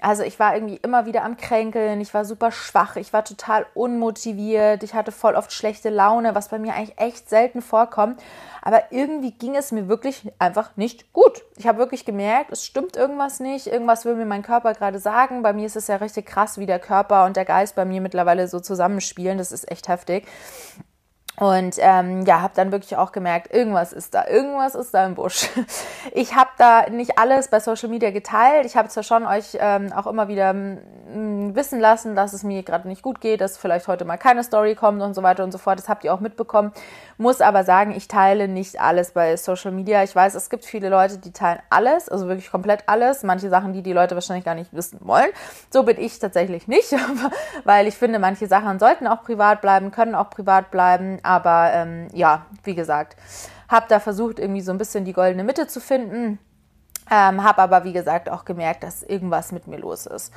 Also 0.02 0.24
ich 0.24 0.40
war 0.40 0.56
irgendwie 0.56 0.78
immer 0.78 1.06
wieder 1.06 1.26
am 1.26 1.36
Kränkeln, 1.36 2.00
ich 2.00 2.14
war 2.14 2.24
super 2.24 2.54
schwach, 2.54 2.96
ich 2.96 3.12
war 3.12 3.26
total 3.26 3.66
unmotiviert, 3.74 4.82
ich 4.84 4.94
hatte 4.94 5.12
voll 5.12 5.36
oft 5.36 5.52
schlechte 5.52 5.90
Laune, 5.90 6.36
was 6.36 6.48
bei 6.48 6.58
mir 6.58 6.74
eigentlich 6.74 6.98
echt 6.98 7.28
selten 7.28 7.62
vorkommt. 7.62 8.22
Aber 8.62 8.84
irgendwie 8.92 9.32
ging 9.32 9.56
es 9.56 9.74
mir 9.74 9.90
wirklich 9.90 10.32
einfach 10.40 10.78
nicht 10.78 11.12
gut. 11.12 11.44
Ich 11.58 11.68
habe 11.68 11.80
wirklich 11.80 12.06
gemerkt, 12.06 12.52
es 12.52 12.66
stimmt 12.66 12.96
irgendwas 12.96 13.42
nicht, 13.42 13.68
irgendwas 13.68 14.06
will 14.06 14.16
mir 14.16 14.26
mein 14.26 14.42
Körper 14.42 14.74
gerade 14.74 15.00
sagen. 15.00 15.42
Bei 15.42 15.52
mir 15.52 15.66
ist 15.66 15.76
es 15.76 15.88
ja 15.88 15.98
richtig 15.98 16.26
krass, 16.26 16.58
wie 16.58 16.66
der 16.66 16.80
Körper 16.80 17.26
und 17.26 17.36
der 17.36 17.46
Geist 17.46 17.76
bei 17.76 17.84
mir 17.84 18.00
mittlerweile 18.00 18.48
so 18.48 18.62
zusammenspielen. 18.62 19.38
Das 19.38 19.52
ist 19.52 19.70
echt 19.70 19.90
heftig. 19.90 20.26
Und 21.40 21.76
ähm, 21.78 22.26
ja, 22.26 22.42
habe 22.42 22.54
dann 22.56 22.74
wirklich 22.74 22.98
auch 22.98 23.14
gemerkt, 23.14 23.54
irgendwas 23.54 23.94
ist 23.94 24.14
da, 24.14 24.28
irgendwas 24.28 24.76
ist 24.76 24.94
da 24.94 25.06
im 25.06 25.16
Busch. 25.16 25.50
Ich 26.12 26.36
habe 26.36 26.50
da 26.58 26.90
nicht 26.90 27.20
alles 27.20 27.50
bei 27.50 27.60
Social 27.60 27.88
Media 27.88 28.10
geteilt. 28.12 28.66
Ich 28.66 28.76
habe 28.76 28.90
zwar 28.90 29.04
schon 29.04 29.26
euch 29.26 29.58
ähm, 29.60 29.94
auch 29.94 30.08
immer 30.08 30.28
wieder 30.28 30.50
m, 30.50 31.56
wissen 31.56 31.80
lassen, 31.80 32.16
dass 32.16 32.34
es 32.34 32.44
mir 32.44 32.64
gerade 32.64 32.88
nicht 32.88 33.04
gut 33.04 33.22
geht, 33.22 33.42
dass 33.42 33.58
vielleicht 33.58 33.88
heute 33.88 34.06
mal 34.06 34.18
keine 34.18 34.44
Story 34.44 34.76
kommt 34.76 35.02
und 35.02 35.14
so 35.14 35.24
weiter 35.24 35.44
und 35.44 35.52
so 35.52 35.58
fort. 35.58 35.78
Das 35.78 35.88
habt 35.88 36.04
ihr 36.04 36.14
auch 36.14 36.20
mitbekommen. 36.20 36.72
Muss 37.18 37.42
aber 37.42 37.64
sagen, 37.64 37.92
ich 37.92 38.08
teile 38.08 38.48
nicht 38.48 38.82
alles 38.82 39.12
bei 39.12 39.38
Social 39.38 39.72
Media. 39.72 40.04
Ich 40.04 40.16
weiß, 40.16 40.36
es 40.36 40.50
gibt 40.50 40.66
viele 40.66 40.90
Leute, 40.90 41.20
die 41.20 41.32
teilen 41.32 41.60
alles, 41.70 42.10
also 42.10 42.28
wirklich 42.28 42.50
komplett 42.50 42.84
alles. 42.88 43.24
Manche 43.24 43.50
Sachen, 43.50 43.74
die 43.74 43.84
die 43.84 43.94
Leute 43.94 44.16
wahrscheinlich 44.16 44.46
gar 44.46 44.56
nicht 44.56 44.74
wissen 44.74 45.00
wollen. 45.02 45.30
So 45.70 45.84
bin 45.84 46.00
ich 46.00 46.20
tatsächlich 46.20 46.68
nicht, 46.68 46.96
weil 47.64 47.88
ich 47.88 47.96
finde, 47.96 48.20
manche 48.20 48.48
Sachen 48.48 48.80
sollten 48.80 49.08
auch 49.08 49.22
privat 49.24 49.62
bleiben, 49.62 49.92
können 49.92 50.16
auch 50.16 50.30
privat 50.30 50.72
bleiben 50.72 51.20
aber 51.30 51.72
ähm, 51.74 52.08
ja, 52.12 52.48
wie 52.64 52.74
gesagt, 52.74 53.16
habe 53.68 53.86
da 53.88 54.00
versucht, 54.00 54.40
irgendwie 54.40 54.62
so 54.62 54.72
ein 54.72 54.80
bisschen 54.80 55.06
die 55.06 55.14
goldene 55.14 55.44
Mitte 55.44 55.68
zu 55.68 55.80
finden. 55.80 56.40
Ähm, 57.12 57.44
habe 57.44 57.62
aber, 57.62 57.84
wie 57.84 57.94
gesagt, 57.94 58.30
auch 58.30 58.46
gemerkt, 58.46 58.82
dass 58.82 59.04
irgendwas 59.04 59.52
mit 59.52 59.68
mir 59.68 59.78
los 59.78 60.08
ist. 60.08 60.34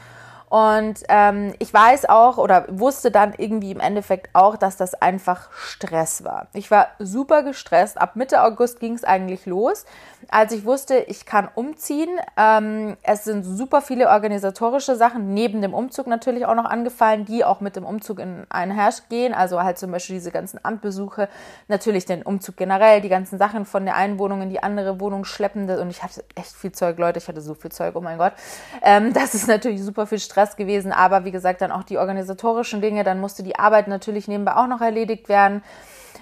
Und 0.52 1.04
ähm, 1.08 1.54
ich 1.60 1.72
weiß 1.72 2.10
auch 2.10 2.36
oder 2.36 2.66
wusste 2.68 3.10
dann 3.10 3.32
irgendwie 3.38 3.70
im 3.70 3.80
Endeffekt 3.80 4.28
auch, 4.34 4.58
dass 4.58 4.76
das 4.76 4.92
einfach 4.92 5.50
Stress 5.50 6.24
war. 6.24 6.48
Ich 6.52 6.70
war 6.70 6.88
super 6.98 7.42
gestresst. 7.42 7.98
Ab 7.98 8.16
Mitte 8.16 8.42
August 8.42 8.78
ging 8.78 8.92
es 8.92 9.02
eigentlich 9.02 9.46
los, 9.46 9.86
als 10.28 10.52
ich 10.52 10.66
wusste, 10.66 10.98
ich 10.98 11.24
kann 11.24 11.48
umziehen. 11.54 12.10
Ähm, 12.36 12.98
es 13.02 13.24
sind 13.24 13.44
super 13.44 13.80
viele 13.80 14.10
organisatorische 14.10 14.94
Sachen, 14.94 15.32
neben 15.32 15.62
dem 15.62 15.72
Umzug 15.72 16.06
natürlich 16.06 16.44
auch 16.44 16.54
noch 16.54 16.66
angefallen, 16.66 17.24
die 17.24 17.46
auch 17.46 17.60
mit 17.60 17.74
dem 17.76 17.86
Umzug 17.86 18.18
in 18.18 18.44
einhergehen. 18.50 19.32
Also 19.32 19.62
halt 19.62 19.78
zum 19.78 19.90
Beispiel 19.90 20.16
diese 20.16 20.32
ganzen 20.32 20.60
Amtbesuche, 20.62 21.30
natürlich 21.68 22.04
den 22.04 22.22
Umzug 22.22 22.58
generell, 22.58 23.00
die 23.00 23.08
ganzen 23.08 23.38
Sachen 23.38 23.64
von 23.64 23.86
der 23.86 23.96
einen 23.96 24.18
Wohnung 24.18 24.42
in 24.42 24.50
die 24.50 24.62
andere 24.62 25.00
Wohnung 25.00 25.24
schleppende. 25.24 25.80
Und 25.80 25.88
ich 25.88 26.02
hatte 26.02 26.22
echt 26.34 26.52
viel 26.52 26.72
Zeug, 26.72 26.98
Leute. 26.98 27.18
Ich 27.18 27.28
hatte 27.28 27.40
so 27.40 27.54
viel 27.54 27.72
Zeug, 27.72 27.94
oh 27.96 28.02
mein 28.02 28.18
Gott. 28.18 28.34
Ähm, 28.82 29.12
das 29.14 29.34
ist 29.34 29.48
natürlich 29.48 29.82
super 29.82 30.06
viel 30.06 30.18
Stress 30.18 30.41
Stress 30.42 30.56
gewesen, 30.56 30.92
aber 30.92 31.24
wie 31.24 31.30
gesagt, 31.30 31.60
dann 31.60 31.72
auch 31.72 31.84
die 31.84 31.98
organisatorischen 31.98 32.80
Dinge, 32.80 33.04
dann 33.04 33.20
musste 33.20 33.42
die 33.42 33.58
Arbeit 33.58 33.88
natürlich 33.88 34.28
nebenbei 34.28 34.56
auch 34.56 34.66
noch 34.66 34.80
erledigt 34.80 35.28
werden. 35.28 35.62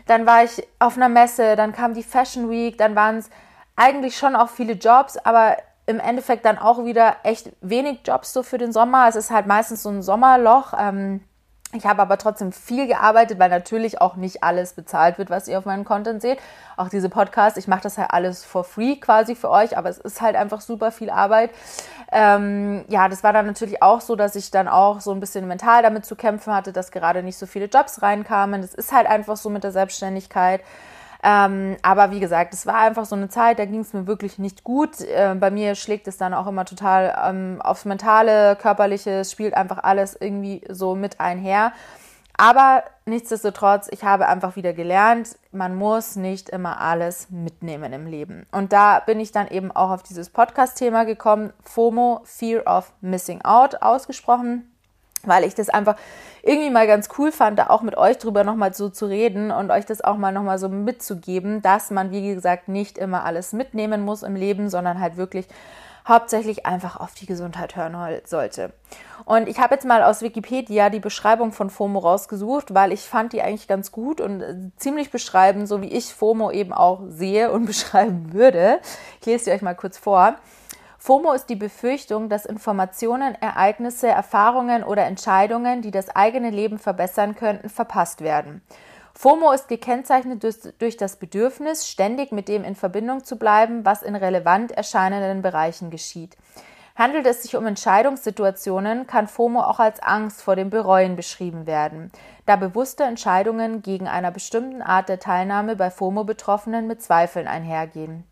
Dann 0.07 0.27
war 0.27 0.45
ich 0.45 0.67
auf 0.79 0.97
einer 0.97 1.09
Messe, 1.09 1.57
dann 1.57 1.73
kam 1.73 1.95
die 1.95 2.03
Fashion 2.03 2.51
Week, 2.51 2.77
dann 2.79 2.95
waren 2.97 3.19
es 3.19 3.31
eigentlich 3.77 4.17
schon 4.17 4.37
auch 4.37 4.49
viele 4.49 4.75
Jobs, 4.75 5.17
aber 5.17 5.57
im 5.87 6.01
Endeffekt 6.01 6.45
dann 6.45 6.59
auch 6.59 6.85
wieder 6.85 7.17
echt 7.23 7.51
wenig 7.61 8.01
Jobs 8.05 8.33
so 8.33 8.43
für 8.43 8.59
den 8.59 8.73
Sommer. 8.73 9.09
Es 9.09 9.17
ist 9.17 9.31
halt 9.31 9.47
meistens 9.47 9.83
so 9.83 9.89
ein 9.89 10.03
Sommerloch. 10.03 10.73
Ähm, 10.79 11.21
ich 11.73 11.87
habe 11.87 12.03
aber 12.03 12.19
trotzdem 12.19 12.51
viel 12.51 12.89
gearbeitet, 12.89 13.39
weil 13.39 13.49
natürlich 13.49 14.01
auch 14.01 14.17
nicht 14.17 14.43
alles 14.43 14.73
bezahlt 14.73 15.19
wird, 15.19 15.31
was 15.31 15.47
ihr 15.47 15.57
auf 15.57 15.67
meinem 15.67 15.85
Content 15.85 16.21
seht. 16.21 16.41
Auch 16.77 16.89
diese 16.89 17.09
Podcasts, 17.09 17.57
ich 17.59 17.69
mache 17.69 17.83
das 17.83 17.97
halt 17.97 18.11
alles 18.11 18.45
for 18.45 18.65
free 18.65 18.97
quasi 18.97 19.37
für 19.37 19.51
euch, 19.51 19.77
aber 19.77 19.89
es 19.89 19.99
ist 19.99 20.21
halt 20.21 20.35
einfach 20.35 20.61
super 20.61 20.91
viel 20.91 21.11
Arbeit. 21.11 21.51
Ähm, 22.11 22.85
ja, 22.89 23.09
das 23.09 23.23
war 23.23 23.33
dann 23.33 23.47
natürlich 23.47 23.83
auch 23.83 24.01
so, 24.01 24.17
dass 24.17 24.35
ich 24.35 24.51
dann 24.51 24.67
auch 24.67 25.01
so 25.01 25.13
ein 25.13 25.21
bisschen 25.21 25.47
mental 25.47 25.83
damit 25.83 26.05
zu 26.05 26.17
kämpfen 26.17 26.53
hatte, 26.53 26.73
dass 26.73 26.91
gerade 26.91 27.23
nicht 27.23 27.39
so 27.39 27.47
viele 27.47 27.67
Jobs 27.67 28.03
reinkamen. 28.03 28.63
Das 28.63 28.75
ist 28.75 28.91
halt 28.91 29.07
einfach 29.07 29.37
so 29.37 29.49
mit 29.49 29.63
der 29.63 29.73
Selbstständigkeit. 29.73 30.63
Ähm, 31.23 31.77
aber 31.83 32.11
wie 32.11 32.21
gesagt, 32.21 32.55
es 32.55 32.67
war 32.67 32.77
einfach 32.77 33.05
so 33.05 33.15
eine 33.15 33.29
Zeit, 33.29 33.59
da 33.59 33.67
ging 33.67 33.81
es 33.81 33.93
mir 33.93 34.07
wirklich 34.07 34.39
nicht 34.39 34.65
gut. 34.65 35.01
Äh, 35.01 35.35
bei 35.39 35.51
mir 35.51 35.75
schlägt 35.75 36.09
es 36.09 36.17
dann 36.17 36.33
auch 36.33 36.47
immer 36.47 36.65
total 36.65 37.15
ähm, 37.27 37.61
aufs 37.63 37.85
mentale, 37.85 38.57
körperliche, 38.57 39.21
es 39.21 39.33
spielt 39.33 39.55
einfach 39.55 39.79
alles 39.83 40.17
irgendwie 40.19 40.63
so 40.69 40.95
mit 40.95 41.21
einher. 41.21 41.73
Aber 42.39 42.85
nichtsdestotrotz, 43.05 43.89
ich 43.91 44.03
habe 44.03 44.27
einfach 44.27 44.57
wieder 44.57 44.73
gelernt, 44.73 45.37
man 45.53 45.75
muss 45.75 46.17
nicht 46.17 46.49
immer 46.49 46.81
alles 46.81 47.29
mitnehmen 47.29 47.93
im 47.93 48.07
Leben. 48.07 48.47
Und 48.51 48.73
da 48.73 49.01
bin 49.01 49.21
ich 49.21 49.31
dann 49.31 49.49
eben 49.49 49.71
auch 49.71 49.91
auf 49.91 50.03
dieses 50.03 50.31
Podcast-Thema 50.31 51.05
gekommen, 51.05 51.53
FOMO, 51.63 52.23
Fear 52.25 52.67
of 52.67 52.95
Missing 53.03 53.43
Out, 53.43 53.83
ausgesprochen 53.83 54.70
weil 55.25 55.45
ich 55.45 55.55
das 55.55 55.69
einfach 55.69 55.97
irgendwie 56.43 56.71
mal 56.71 56.87
ganz 56.87 57.09
cool 57.19 57.33
fand, 57.33 57.59
da 57.59 57.69
auch 57.69 57.83
mit 57.83 57.97
euch 57.97 58.19
drüber 58.19 58.45
nochmal 58.45 58.75
so 58.75 58.89
zu 58.89 59.07
reden 59.07 59.51
und 59.51 59.71
euch 59.71 59.87
das 59.87 60.01
auch 60.01 60.17
mal 60.17 60.33
nochmal 60.33 60.59
so 60.59 60.69
mitzugeben, 60.69 61.63
dass 61.63 61.91
man, 61.91 62.11
wie 62.11 62.35
gesagt, 62.35 62.69
nicht 62.69 62.99
immer 62.99 63.25
alles 63.25 63.53
mitnehmen 63.53 64.03
muss 64.03 64.23
im 64.23 64.37
Leben, 64.37 64.71
sondern 64.71 65.01
halt 65.01 65.17
wirklich 65.17 65.47
hauptsächlich 66.09 66.67
einfach 66.67 66.99
auf 66.99 67.15
die 67.15 67.27
Gesundheit 67.27 67.77
hören 67.77 67.97
sollte. 68.25 68.73
Und 69.25 69.49
ich 69.49 69.61
habe 69.61 69.75
jetzt 69.75 69.87
mal 69.87 70.03
aus 70.03 70.23
Wikipedia 70.23 70.91
die 70.91 70.99
Beschreibung 70.99 71.53
von 71.53 71.71
FOMO 71.71 71.99
rausgesucht, 71.99 72.75
weil 72.75 72.93
ich 72.93 73.03
fand 73.03 73.33
die 73.33 73.43
eigentlich 73.43 73.69
ganz 73.69 73.93
gut 73.93 74.21
und 74.21 74.41
äh, 74.41 74.57
ziemlich 74.77 75.11
beschreiben, 75.11 75.67
so 75.67 75.83
wie 75.83 75.89
ich 75.89 76.15
FOMO 76.15 76.51
eben 76.51 76.73
auch 76.73 77.03
sehe 77.09 77.53
und 77.53 77.67
beschreiben 77.67 78.33
würde. 78.33 78.81
Ich 79.21 79.27
lese 79.27 79.45
sie 79.45 79.53
euch 79.53 79.63
mal 79.63 79.75
kurz 79.75 79.99
vor. 79.99 80.37
FOMO 81.03 81.33
ist 81.33 81.47
die 81.47 81.57
Befürchtung, 81.57 82.29
dass 82.29 82.45
Informationen, 82.45 83.35
Ereignisse, 83.41 84.09
Erfahrungen 84.09 84.85
oder 84.85 85.07
Entscheidungen, 85.07 85.81
die 85.81 85.91
das 85.91 86.15
eigene 86.15 86.51
Leben 86.51 86.79
verbessern 86.79 87.35
könnten, 87.35 87.71
verpasst 87.71 88.21
werden. 88.21 88.61
FOMO 89.15 89.51
ist 89.53 89.69
gekennzeichnet 89.69 90.45
durch, 90.79 90.99
das 90.99 91.17
Bedürfnis, 91.17 91.89
ständig 91.89 92.33
mit 92.33 92.49
dem 92.49 92.65
in 92.65 92.75
Verbindung 92.75 93.25
zu 93.25 93.39
bleiben, 93.39 93.87
was 93.87 94.03
in 94.03 94.15
relevant 94.15 94.73
erscheinenden 94.73 95.41
Bereichen 95.41 95.89
geschieht. 95.91 96.37
Handelt 96.97 97.27
es 97.27 97.45
sich 97.45 97.57
um 97.57 97.67
Entscheidungssituationen, 97.67 99.07
kann 99.07 99.27
FOMO 99.27 99.63
auch 99.63 99.81
als 99.81 100.03
Angst 100.03 100.43
vor 100.43 100.55
dem 100.55 100.69
Bereuen 100.69 101.17
beschrieben 101.17 101.65
werden, 101.67 102.13
da 102.45 102.57
bewusste 102.57 103.05
Entscheidungen 103.05 103.81
gegen 103.81 104.07
einer 104.07 104.31
bestimmten 104.31 104.83
Art 104.83 105.09
der 105.09 105.19
Teilnahme 105.19 105.77
bei 105.77 105.91
FOMO-Betroffenen 105.91 106.87
mit 106.87 107.03
Zweifeln 107.03 107.49
einhergehen. 107.49 108.25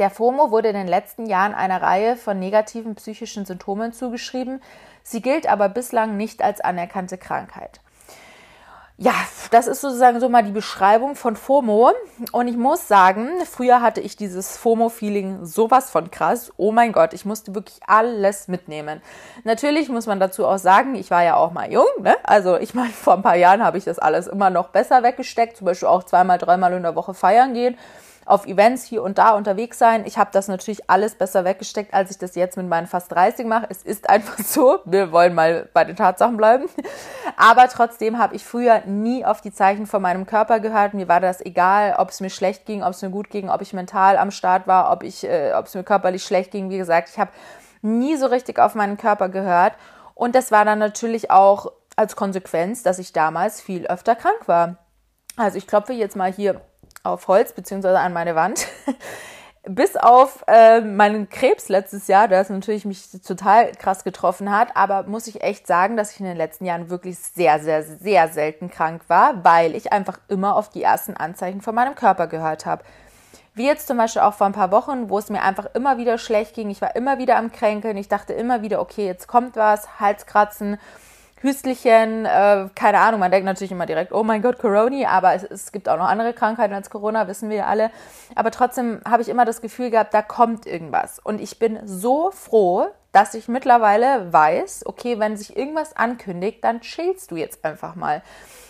Der 0.00 0.08
FOMO 0.08 0.50
wurde 0.50 0.68
in 0.68 0.74
den 0.74 0.88
letzten 0.88 1.26
Jahren 1.26 1.52
einer 1.52 1.82
Reihe 1.82 2.16
von 2.16 2.38
negativen 2.38 2.94
psychischen 2.94 3.44
Symptomen 3.44 3.92
zugeschrieben. 3.92 4.62
Sie 5.02 5.20
gilt 5.20 5.46
aber 5.46 5.68
bislang 5.68 6.16
nicht 6.16 6.42
als 6.42 6.62
anerkannte 6.62 7.18
Krankheit. 7.18 7.80
Ja, 8.96 9.12
das 9.50 9.66
ist 9.66 9.82
sozusagen 9.82 10.18
so 10.18 10.30
mal 10.30 10.42
die 10.42 10.52
Beschreibung 10.52 11.16
von 11.16 11.36
FOMO. 11.36 11.92
Und 12.32 12.48
ich 12.48 12.56
muss 12.56 12.88
sagen, 12.88 13.28
früher 13.44 13.82
hatte 13.82 14.00
ich 14.00 14.16
dieses 14.16 14.56
FOMO-Feeling 14.56 15.44
sowas 15.44 15.90
von 15.90 16.10
krass. 16.10 16.50
Oh 16.56 16.72
mein 16.72 16.92
Gott, 16.92 17.12
ich 17.12 17.26
musste 17.26 17.54
wirklich 17.54 17.80
alles 17.86 18.48
mitnehmen. 18.48 19.02
Natürlich 19.44 19.90
muss 19.90 20.06
man 20.06 20.18
dazu 20.18 20.46
auch 20.46 20.58
sagen, 20.58 20.94
ich 20.94 21.10
war 21.10 21.24
ja 21.24 21.36
auch 21.36 21.52
mal 21.52 21.70
jung. 21.70 21.88
Ne? 22.00 22.16
Also 22.22 22.56
ich 22.56 22.72
meine, 22.72 22.88
vor 22.88 23.14
ein 23.14 23.22
paar 23.22 23.36
Jahren 23.36 23.62
habe 23.62 23.76
ich 23.76 23.84
das 23.84 23.98
alles 23.98 24.28
immer 24.28 24.48
noch 24.48 24.68
besser 24.68 25.02
weggesteckt. 25.02 25.58
Zum 25.58 25.66
Beispiel 25.66 25.88
auch 25.88 26.04
zweimal, 26.04 26.38
dreimal 26.38 26.72
in 26.72 26.84
der 26.84 26.96
Woche 26.96 27.12
feiern 27.12 27.52
gehen 27.52 27.76
auf 28.30 28.46
Events 28.46 28.84
hier 28.84 29.02
und 29.02 29.18
da 29.18 29.32
unterwegs 29.32 29.78
sein. 29.78 30.04
Ich 30.06 30.16
habe 30.16 30.30
das 30.32 30.48
natürlich 30.48 30.88
alles 30.88 31.16
besser 31.16 31.44
weggesteckt, 31.44 31.92
als 31.92 32.10
ich 32.10 32.18
das 32.18 32.36
jetzt 32.36 32.56
mit 32.56 32.68
meinen 32.68 32.86
fast 32.86 33.10
30 33.12 33.46
mache. 33.46 33.66
Es 33.68 33.82
ist 33.82 34.08
einfach 34.08 34.38
so. 34.44 34.78
Wir 34.84 35.12
wollen 35.12 35.34
mal 35.34 35.68
bei 35.72 35.84
den 35.84 35.96
Tatsachen 35.96 36.36
bleiben. 36.36 36.66
Aber 37.36 37.68
trotzdem 37.68 38.18
habe 38.18 38.36
ich 38.36 38.44
früher 38.44 38.82
nie 38.86 39.24
auf 39.24 39.40
die 39.40 39.52
Zeichen 39.52 39.86
von 39.86 40.00
meinem 40.00 40.26
Körper 40.26 40.60
gehört. 40.60 40.94
Mir 40.94 41.08
war 41.08 41.20
das 41.20 41.40
egal, 41.40 41.96
ob 41.98 42.10
es 42.10 42.20
mir 42.20 42.30
schlecht 42.30 42.66
ging, 42.66 42.82
ob 42.82 42.90
es 42.90 43.02
mir 43.02 43.10
gut 43.10 43.30
ging, 43.30 43.50
ob 43.50 43.62
ich 43.62 43.72
mental 43.72 44.16
am 44.16 44.30
Start 44.30 44.66
war, 44.66 44.92
ob 44.92 45.02
ich, 45.02 45.24
äh, 45.24 45.52
ob 45.54 45.66
es 45.66 45.74
mir 45.74 45.82
körperlich 45.82 46.24
schlecht 46.24 46.52
ging. 46.52 46.70
Wie 46.70 46.78
gesagt, 46.78 47.08
ich 47.10 47.18
habe 47.18 47.32
nie 47.82 48.16
so 48.16 48.26
richtig 48.26 48.58
auf 48.58 48.74
meinen 48.74 48.96
Körper 48.96 49.28
gehört. 49.28 49.74
Und 50.14 50.34
das 50.34 50.52
war 50.52 50.64
dann 50.64 50.78
natürlich 50.78 51.30
auch 51.30 51.72
als 51.96 52.14
Konsequenz, 52.14 52.82
dass 52.82 52.98
ich 52.98 53.12
damals 53.12 53.60
viel 53.60 53.86
öfter 53.86 54.14
krank 54.14 54.46
war. 54.46 54.76
Also 55.36 55.58
ich 55.58 55.66
klopfe 55.66 55.92
jetzt 55.92 56.16
mal 56.16 56.32
hier 56.32 56.60
auf 57.02 57.28
Holz 57.28 57.52
beziehungsweise 57.52 57.98
an 57.98 58.12
meine 58.12 58.34
Wand. 58.34 58.66
Bis 59.64 59.94
auf 59.94 60.42
äh, 60.46 60.80
meinen 60.80 61.28
Krebs 61.28 61.68
letztes 61.68 62.08
Jahr, 62.08 62.28
der 62.28 62.50
natürlich 62.50 62.86
mich 62.86 63.10
total 63.26 63.72
krass 63.72 64.04
getroffen 64.04 64.50
hat, 64.50 64.74
aber 64.74 65.02
muss 65.02 65.26
ich 65.26 65.42
echt 65.42 65.66
sagen, 65.66 65.98
dass 65.98 66.12
ich 66.12 66.20
in 66.20 66.26
den 66.26 66.36
letzten 66.36 66.64
Jahren 66.64 66.88
wirklich 66.88 67.18
sehr, 67.18 67.60
sehr, 67.60 67.82
sehr 67.82 68.28
selten 68.28 68.70
krank 68.70 69.02
war, 69.08 69.44
weil 69.44 69.74
ich 69.74 69.92
einfach 69.92 70.18
immer 70.28 70.56
auf 70.56 70.70
die 70.70 70.82
ersten 70.82 71.14
Anzeichen 71.14 71.60
von 71.60 71.74
meinem 71.74 71.94
Körper 71.94 72.26
gehört 72.26 72.64
habe. 72.64 72.84
Wie 73.54 73.66
jetzt 73.66 73.86
zum 73.86 73.98
Beispiel 73.98 74.22
auch 74.22 74.32
vor 74.32 74.46
ein 74.46 74.54
paar 74.54 74.70
Wochen, 74.70 75.10
wo 75.10 75.18
es 75.18 75.28
mir 75.28 75.42
einfach 75.42 75.66
immer 75.74 75.98
wieder 75.98 76.16
schlecht 76.16 76.54
ging. 76.54 76.70
Ich 76.70 76.80
war 76.80 76.96
immer 76.96 77.18
wieder 77.18 77.36
am 77.36 77.52
Kränkeln. 77.52 77.98
Ich 77.98 78.08
dachte 78.08 78.32
immer 78.32 78.62
wieder, 78.62 78.80
okay, 78.80 79.04
jetzt 79.04 79.26
kommt 79.26 79.56
was, 79.56 80.00
Halskratzen 80.00 80.78
Hüstelchen, 81.42 82.26
äh, 82.26 82.68
keine 82.74 82.98
Ahnung, 83.00 83.20
man 83.20 83.30
denkt 83.30 83.46
natürlich 83.46 83.72
immer 83.72 83.86
direkt, 83.86 84.12
oh 84.12 84.22
mein 84.22 84.42
Gott, 84.42 84.58
Corona, 84.58 85.08
aber 85.08 85.34
es, 85.34 85.42
es 85.42 85.72
gibt 85.72 85.88
auch 85.88 85.96
noch 85.96 86.08
andere 86.08 86.34
Krankheiten 86.34 86.74
als 86.74 86.90
Corona, 86.90 87.28
wissen 87.28 87.48
wir 87.48 87.56
ja 87.58 87.66
alle. 87.66 87.90
Aber 88.34 88.50
trotzdem 88.50 89.00
habe 89.08 89.22
ich 89.22 89.28
immer 89.30 89.46
das 89.46 89.62
Gefühl 89.62 89.90
gehabt, 89.90 90.12
da 90.12 90.20
kommt 90.20 90.66
irgendwas. 90.66 91.18
Und 91.18 91.40
ich 91.40 91.58
bin 91.58 91.80
so 91.84 92.30
froh, 92.30 92.88
dass 93.12 93.32
ich 93.34 93.48
mittlerweile 93.48 94.32
weiß, 94.32 94.84
okay, 94.84 95.18
wenn 95.18 95.36
sich 95.38 95.56
irgendwas 95.56 95.96
ankündigt, 95.96 96.62
dann 96.62 96.82
chillst 96.82 97.30
du 97.30 97.36
jetzt 97.36 97.64
einfach 97.64 97.94
mal. 97.94 98.22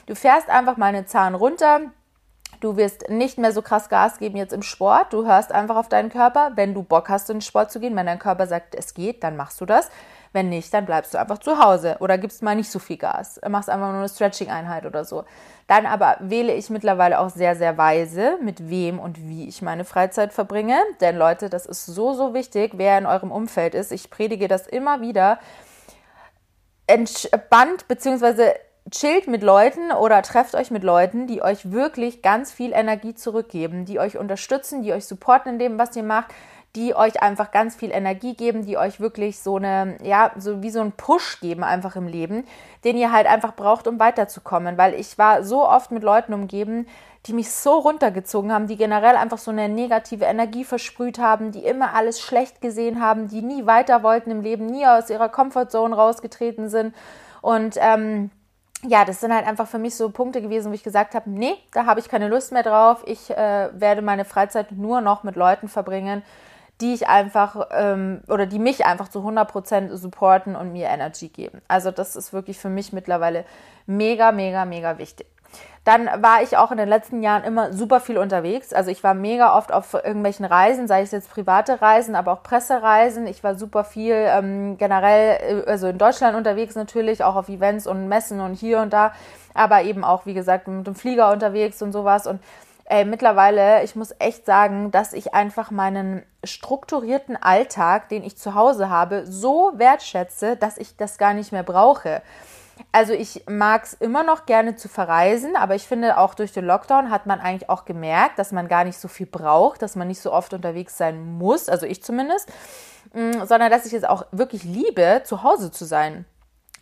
Du 0.06 0.14
fährst 0.14 0.48
einfach 0.48 0.76
mal 0.76 0.86
einen 0.86 1.06
Zahn 1.06 1.34
runter, 1.34 1.80
Du 2.60 2.76
wirst 2.76 3.08
nicht 3.08 3.38
mehr 3.38 3.52
so 3.52 3.62
krass 3.62 3.88
Gas 3.88 4.18
geben 4.18 4.36
jetzt 4.36 4.52
im 4.52 4.62
Sport. 4.62 5.14
Du 5.14 5.24
hörst 5.24 5.50
einfach 5.50 5.76
auf 5.76 5.88
deinen 5.88 6.10
Körper. 6.10 6.52
Wenn 6.56 6.74
du 6.74 6.82
Bock 6.82 7.08
hast, 7.08 7.30
in 7.30 7.36
den 7.36 7.42
Sport 7.42 7.72
zu 7.72 7.80
gehen, 7.80 7.96
wenn 7.96 8.04
dein 8.04 8.18
Körper 8.18 8.46
sagt, 8.46 8.74
es 8.74 8.92
geht, 8.92 9.24
dann 9.24 9.36
machst 9.36 9.60
du 9.62 9.66
das. 9.66 9.90
Wenn 10.32 10.48
nicht, 10.48 10.72
dann 10.72 10.86
bleibst 10.86 11.12
du 11.12 11.18
einfach 11.18 11.38
zu 11.38 11.58
Hause 11.58 11.96
oder 11.98 12.16
gibst 12.16 12.42
mal 12.42 12.54
nicht 12.54 12.70
so 12.70 12.78
viel 12.78 12.96
Gas. 12.96 13.40
Machst 13.48 13.68
einfach 13.68 13.88
nur 13.88 13.98
eine 13.98 14.08
Stretching-Einheit 14.08 14.86
oder 14.86 15.04
so. 15.04 15.24
Dann 15.66 15.86
aber 15.86 16.16
wähle 16.20 16.54
ich 16.54 16.70
mittlerweile 16.70 17.18
auch 17.18 17.30
sehr, 17.30 17.56
sehr 17.56 17.76
weise, 17.78 18.38
mit 18.40 18.70
wem 18.70 19.00
und 19.00 19.18
wie 19.18 19.48
ich 19.48 19.60
meine 19.60 19.84
Freizeit 19.84 20.32
verbringe. 20.32 20.76
Denn 21.00 21.16
Leute, 21.16 21.50
das 21.50 21.66
ist 21.66 21.86
so, 21.86 22.12
so 22.12 22.32
wichtig, 22.32 22.72
wer 22.76 22.96
in 22.98 23.06
eurem 23.06 23.32
Umfeld 23.32 23.74
ist. 23.74 23.90
Ich 23.90 24.10
predige 24.10 24.46
das 24.46 24.68
immer 24.68 25.00
wieder. 25.00 25.40
Entspannt 26.86 27.88
bzw 27.88 28.52
chillt 28.90 29.28
mit 29.28 29.42
Leuten 29.42 29.92
oder 29.92 30.22
trefft 30.22 30.54
euch 30.54 30.70
mit 30.70 30.82
Leuten, 30.82 31.26
die 31.26 31.42
euch 31.42 31.70
wirklich 31.70 32.22
ganz 32.22 32.50
viel 32.50 32.72
Energie 32.72 33.14
zurückgeben, 33.14 33.84
die 33.84 34.00
euch 34.00 34.16
unterstützen, 34.16 34.82
die 34.82 34.92
euch 34.92 35.04
supporten 35.04 35.52
in 35.52 35.58
dem, 35.58 35.78
was 35.78 35.94
ihr 35.96 36.02
macht, 36.02 36.32
die 36.76 36.94
euch 36.94 37.22
einfach 37.22 37.50
ganz 37.50 37.74
viel 37.74 37.90
Energie 37.90 38.34
geben, 38.34 38.64
die 38.64 38.78
euch 38.78 39.00
wirklich 39.00 39.40
so 39.40 39.56
eine, 39.56 39.98
ja, 40.02 40.30
so 40.36 40.62
wie 40.62 40.70
so 40.70 40.80
ein 40.80 40.92
Push 40.92 41.40
geben 41.40 41.64
einfach 41.64 41.96
im 41.96 42.06
Leben, 42.06 42.44
den 42.84 42.96
ihr 42.96 43.10
halt 43.10 43.26
einfach 43.26 43.54
braucht, 43.54 43.88
um 43.88 43.98
weiterzukommen. 43.98 44.78
Weil 44.78 44.94
ich 44.94 45.18
war 45.18 45.42
so 45.42 45.68
oft 45.68 45.90
mit 45.90 46.04
Leuten 46.04 46.32
umgeben, 46.32 46.86
die 47.26 47.32
mich 47.32 47.50
so 47.50 47.72
runtergezogen 47.78 48.52
haben, 48.52 48.66
die 48.66 48.76
generell 48.76 49.16
einfach 49.16 49.38
so 49.38 49.50
eine 49.50 49.68
negative 49.68 50.24
Energie 50.24 50.64
versprüht 50.64 51.18
haben, 51.18 51.52
die 51.52 51.64
immer 51.64 51.92
alles 51.94 52.20
schlecht 52.20 52.60
gesehen 52.60 53.02
haben, 53.02 53.28
die 53.28 53.42
nie 53.42 53.66
weiter 53.66 54.02
wollten 54.02 54.30
im 54.30 54.40
Leben, 54.40 54.66
nie 54.66 54.86
aus 54.86 55.10
ihrer 55.10 55.28
Comfortzone 55.28 55.94
rausgetreten 55.94 56.68
sind. 56.68 56.94
Und 57.42 57.76
ähm, 57.78 58.30
ja, 58.82 59.04
das 59.04 59.20
sind 59.20 59.34
halt 59.34 59.46
einfach 59.46 59.68
für 59.68 59.78
mich 59.78 59.94
so 59.94 60.08
Punkte 60.10 60.40
gewesen, 60.40 60.70
wo 60.70 60.74
ich 60.74 60.82
gesagt 60.82 61.14
habe, 61.14 61.28
nee, 61.28 61.54
da 61.72 61.84
habe 61.84 62.00
ich 62.00 62.08
keine 62.08 62.28
Lust 62.28 62.52
mehr 62.52 62.62
drauf. 62.62 63.02
Ich 63.04 63.30
äh, 63.30 63.68
werde 63.72 64.00
meine 64.00 64.24
Freizeit 64.24 64.72
nur 64.72 65.02
noch 65.02 65.22
mit 65.22 65.36
Leuten 65.36 65.68
verbringen, 65.68 66.22
die 66.80 66.94
ich 66.94 67.08
einfach 67.08 67.68
ähm, 67.72 68.20
oder 68.28 68.46
die 68.46 68.58
mich 68.58 68.86
einfach 68.86 69.08
zu 69.08 69.20
100% 69.20 69.94
supporten 69.96 70.56
und 70.56 70.72
mir 70.72 70.88
Energy 70.88 71.28
geben. 71.28 71.60
Also 71.68 71.90
das 71.90 72.16
ist 72.16 72.32
wirklich 72.32 72.58
für 72.58 72.70
mich 72.70 72.92
mittlerweile 72.92 73.44
mega, 73.86 74.32
mega, 74.32 74.64
mega 74.64 74.98
wichtig. 74.98 75.26
Dann 75.84 76.06
war 76.22 76.42
ich 76.42 76.58
auch 76.58 76.70
in 76.70 76.76
den 76.76 76.88
letzten 76.88 77.22
Jahren 77.22 77.42
immer 77.42 77.72
super 77.72 78.00
viel 78.00 78.18
unterwegs. 78.18 78.74
Also 78.74 78.90
ich 78.90 79.02
war 79.02 79.14
mega 79.14 79.56
oft 79.56 79.72
auf 79.72 79.94
irgendwelchen 79.94 80.44
Reisen, 80.44 80.86
sei 80.86 81.02
es 81.02 81.10
jetzt 81.10 81.30
private 81.30 81.80
Reisen, 81.80 82.14
aber 82.14 82.32
auch 82.32 82.42
Pressereisen. 82.42 83.26
Ich 83.26 83.42
war 83.42 83.54
super 83.54 83.84
viel 83.84 84.14
ähm, 84.14 84.76
generell, 84.76 85.64
äh, 85.66 85.70
also 85.70 85.88
in 85.88 85.96
Deutschland 85.96 86.36
unterwegs 86.36 86.74
natürlich, 86.74 87.24
auch 87.24 87.34
auf 87.34 87.48
Events 87.48 87.86
und 87.86 88.08
Messen 88.08 88.40
und 88.40 88.54
hier 88.54 88.80
und 88.80 88.92
da, 88.92 89.12
aber 89.54 89.82
eben 89.82 90.04
auch, 90.04 90.26
wie 90.26 90.34
gesagt, 90.34 90.68
mit 90.68 90.86
dem 90.86 90.94
Flieger 90.94 91.32
unterwegs 91.32 91.80
und 91.80 91.92
sowas. 91.92 92.26
Und 92.26 92.40
ey, 92.84 93.06
mittlerweile, 93.06 93.82
ich 93.82 93.96
muss 93.96 94.14
echt 94.18 94.44
sagen, 94.44 94.90
dass 94.90 95.14
ich 95.14 95.32
einfach 95.32 95.70
meinen 95.70 96.22
strukturierten 96.44 97.36
Alltag, 97.36 98.08
den 98.08 98.24
ich 98.24 98.36
zu 98.36 98.54
Hause 98.54 98.88
habe, 98.88 99.24
so 99.26 99.72
wertschätze, 99.76 100.56
dass 100.56 100.78
ich 100.78 100.96
das 100.96 101.18
gar 101.18 101.34
nicht 101.34 101.52
mehr 101.52 101.62
brauche. 101.62 102.22
Also 102.92 103.12
ich 103.12 103.44
mag 103.48 103.84
es 103.84 103.94
immer 103.94 104.22
noch 104.22 104.46
gerne 104.46 104.74
zu 104.74 104.88
verreisen, 104.88 105.54
aber 105.54 105.74
ich 105.74 105.86
finde 105.86 106.16
auch 106.18 106.34
durch 106.34 106.52
den 106.52 106.64
Lockdown 106.64 107.10
hat 107.10 107.26
man 107.26 107.40
eigentlich 107.40 107.68
auch 107.68 107.84
gemerkt, 107.84 108.38
dass 108.38 108.52
man 108.52 108.68
gar 108.68 108.84
nicht 108.84 108.98
so 108.98 109.06
viel 109.06 109.26
braucht, 109.26 109.82
dass 109.82 109.96
man 109.96 110.08
nicht 110.08 110.20
so 110.20 110.32
oft 110.32 110.54
unterwegs 110.54 110.96
sein 110.96 111.22
muss, 111.38 111.68
also 111.68 111.86
ich 111.86 112.02
zumindest, 112.02 112.50
mm, 113.12 113.44
sondern 113.44 113.70
dass 113.70 113.86
ich 113.86 113.92
es 113.92 114.04
auch 114.04 114.24
wirklich 114.32 114.64
liebe, 114.64 115.22
zu 115.24 115.42
Hause 115.42 115.70
zu 115.70 115.84
sein. 115.84 116.24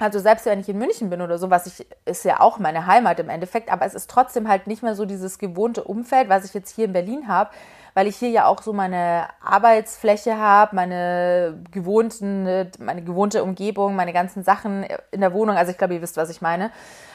Also 0.00 0.20
selbst 0.20 0.46
wenn 0.46 0.60
ich 0.60 0.68
in 0.68 0.78
München 0.78 1.10
bin 1.10 1.20
oder 1.20 1.38
so, 1.38 1.50
was 1.50 1.66
ich 1.66 1.86
ist 2.04 2.24
ja 2.24 2.38
auch 2.38 2.60
meine 2.60 2.86
Heimat 2.86 3.18
im 3.18 3.28
Endeffekt, 3.28 3.70
aber 3.70 3.84
es 3.84 3.94
ist 3.94 4.08
trotzdem 4.08 4.48
halt 4.48 4.68
nicht 4.68 4.82
mehr 4.82 4.94
so 4.94 5.04
dieses 5.04 5.38
gewohnte 5.38 5.82
Umfeld, 5.82 6.28
was 6.28 6.44
ich 6.44 6.54
jetzt 6.54 6.70
hier 6.74 6.84
in 6.84 6.92
Berlin 6.92 7.26
habe, 7.26 7.50
weil 7.94 8.06
ich 8.06 8.16
hier 8.16 8.30
ja 8.30 8.46
auch 8.46 8.62
so 8.62 8.72
meine 8.72 9.28
Arbeitsfläche 9.42 10.36
habe, 10.38 10.76
meine 10.76 11.62
gewohnten, 11.70 12.70
meine 12.78 13.02
gewohnte 13.02 13.42
Umgebung, 13.42 13.96
meine 13.96 14.12
ganzen 14.12 14.42
Sachen 14.42 14.86
in 15.10 15.20
der 15.20 15.32
Wohnung. 15.32 15.56
Also 15.56 15.72
ich 15.72 15.78
glaube, 15.78 15.94
ihr 15.94 16.02
wisst, 16.02 16.16
was 16.16 16.30
ich 16.30 16.40
meine. 16.40 16.70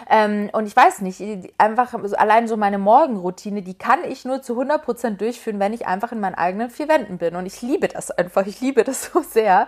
Ähm, 0.10 0.50
und 0.54 0.68
ich 0.68 0.76
weiß 0.76 1.02
nicht, 1.02 1.22
einfach 1.58 1.94
allein 2.18 2.48
so 2.48 2.58
meine 2.58 2.78
Morgenroutine, 2.78 3.62
die 3.62 3.78
kann 3.78 4.04
ich 4.04 4.26
nur 4.26 4.42
zu 4.42 4.54
100 4.54 4.84
Prozent 4.84 5.22
durchführen, 5.22 5.60
wenn 5.60 5.74
ich 5.74 5.88
einfach 5.88 6.12
in 6.12 6.20
meinen 6.20 6.36
eigenen 6.36 6.70
vier 6.70 6.88
Wänden 6.88 7.18
bin. 7.18 7.36
Und 7.36 7.46
ich 7.46 7.62
liebe 7.62 7.88
das 7.88 8.12
einfach. 8.12 8.46
Ich 8.46 8.62
liebe 8.62 8.84
das 8.84 9.12
so 9.14 9.22
sehr. 9.22 9.68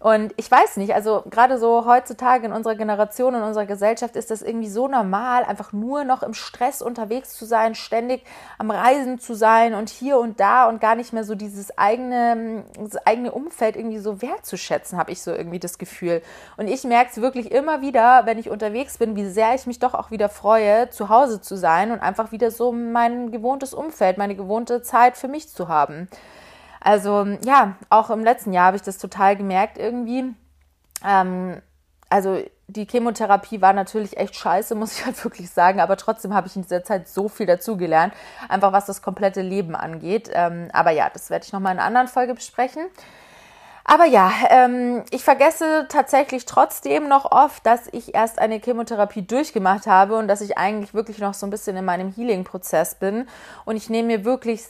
Und 0.00 0.34
ich 0.36 0.50
weiß 0.50 0.76
nicht, 0.78 0.94
also 0.94 1.22
gerade 1.30 1.58
so 1.58 1.86
heutzutage 1.86 2.46
in 2.46 2.52
unserer 2.52 2.74
Generation, 2.74 3.34
in 3.34 3.42
unserer 3.42 3.66
Gesellschaft 3.66 4.16
ist 4.16 4.30
das 4.30 4.42
irgendwie 4.42 4.68
so 4.68 4.88
normal, 4.88 5.44
einfach 5.44 5.72
nur 5.72 6.04
noch 6.04 6.22
im 6.22 6.34
Stress 6.34 6.82
unterwegs 6.82 7.34
zu 7.34 7.44
sein, 7.44 7.74
ständig 7.74 8.24
am 8.58 8.70
Reisen 8.70 9.18
zu 9.18 9.34
sein 9.34 9.74
und 9.74 9.88
hier 9.88 10.18
und 10.18 10.40
da 10.40 10.68
und 10.68 10.80
gar 10.80 10.94
nicht 10.94 11.12
mehr 11.12 11.24
so 11.24 11.34
dieses 11.34 11.76
eigene, 11.76 12.64
das 12.78 12.96
eigene 13.06 13.32
Umfeld 13.32 13.76
irgendwie 13.76 13.98
so 13.98 14.22
wertzuschätzen, 14.22 14.98
habe 14.98 15.12
ich 15.12 15.22
so 15.22 15.32
irgendwie 15.32 15.60
das 15.60 15.78
Gefühl. 15.78 16.22
Und 16.56 16.68
ich 16.68 16.84
merke 16.84 17.10
es 17.10 17.20
wirklich 17.20 17.52
immer 17.52 17.80
wieder, 17.80 18.22
wenn 18.24 18.38
ich 18.38 18.50
unterwegs 18.50 18.98
bin, 18.98 19.16
wie 19.16 19.28
sehr 19.28 19.54
ich 19.54 19.66
mich 19.66 19.78
doch 19.78 19.94
auch 19.94 20.10
wieder 20.10 20.28
freue, 20.28 20.90
zu 20.90 21.08
Hause 21.08 21.40
zu 21.40 21.56
sein 21.56 21.90
und 21.90 22.00
einfach 22.00 22.32
wieder 22.32 22.50
so 22.50 22.72
mein 22.72 23.30
gewohntes 23.30 23.74
Umfeld, 23.74 24.18
meine 24.18 24.34
gewohnte 24.34 24.82
Zeit 24.82 25.16
für 25.16 25.28
mich 25.28 25.48
zu 25.48 25.68
haben. 25.68 26.08
Also 26.82 27.26
ja, 27.44 27.76
auch 27.90 28.10
im 28.10 28.24
letzten 28.24 28.52
Jahr 28.52 28.66
habe 28.66 28.76
ich 28.76 28.82
das 28.82 28.98
total 28.98 29.36
gemerkt 29.36 29.78
irgendwie. 29.78 30.34
Ähm, 31.04 31.62
also 32.08 32.42
die 32.66 32.86
Chemotherapie 32.86 33.60
war 33.60 33.72
natürlich 33.72 34.16
echt 34.16 34.34
scheiße, 34.34 34.74
muss 34.76 34.98
ich 34.98 35.06
halt 35.06 35.22
wirklich 35.24 35.50
sagen, 35.50 35.80
aber 35.80 35.96
trotzdem 35.96 36.34
habe 36.34 36.48
ich 36.48 36.56
in 36.56 36.62
dieser 36.62 36.84
Zeit 36.84 37.08
so 37.08 37.28
viel 37.28 37.46
dazugelernt, 37.46 38.12
einfach 38.48 38.72
was 38.72 38.86
das 38.86 39.02
komplette 39.02 39.42
Leben 39.42 39.76
angeht. 39.76 40.30
Ähm, 40.32 40.68
aber 40.72 40.90
ja, 40.90 41.08
das 41.10 41.30
werde 41.30 41.44
ich 41.44 41.52
nochmal 41.52 41.72
in 41.72 41.78
einer 41.78 41.86
anderen 41.86 42.08
Folge 42.08 42.34
besprechen. 42.34 42.82
Aber 43.84 44.04
ja, 44.04 44.30
ähm, 44.50 45.02
ich 45.10 45.24
vergesse 45.24 45.86
tatsächlich 45.88 46.46
trotzdem 46.46 47.08
noch 47.08 47.32
oft, 47.32 47.66
dass 47.66 47.88
ich 47.90 48.14
erst 48.14 48.38
eine 48.38 48.60
Chemotherapie 48.60 49.22
durchgemacht 49.22 49.86
habe 49.86 50.16
und 50.16 50.28
dass 50.28 50.40
ich 50.40 50.56
eigentlich 50.56 50.94
wirklich 50.94 51.18
noch 51.18 51.34
so 51.34 51.46
ein 51.46 51.50
bisschen 51.50 51.76
in 51.76 51.84
meinem 51.84 52.12
Healing-Prozess 52.12 52.96
bin. 52.96 53.26
Und 53.64 53.76
ich 53.76 53.90
nehme 53.90 54.06
mir 54.06 54.24
wirklich 54.24 54.62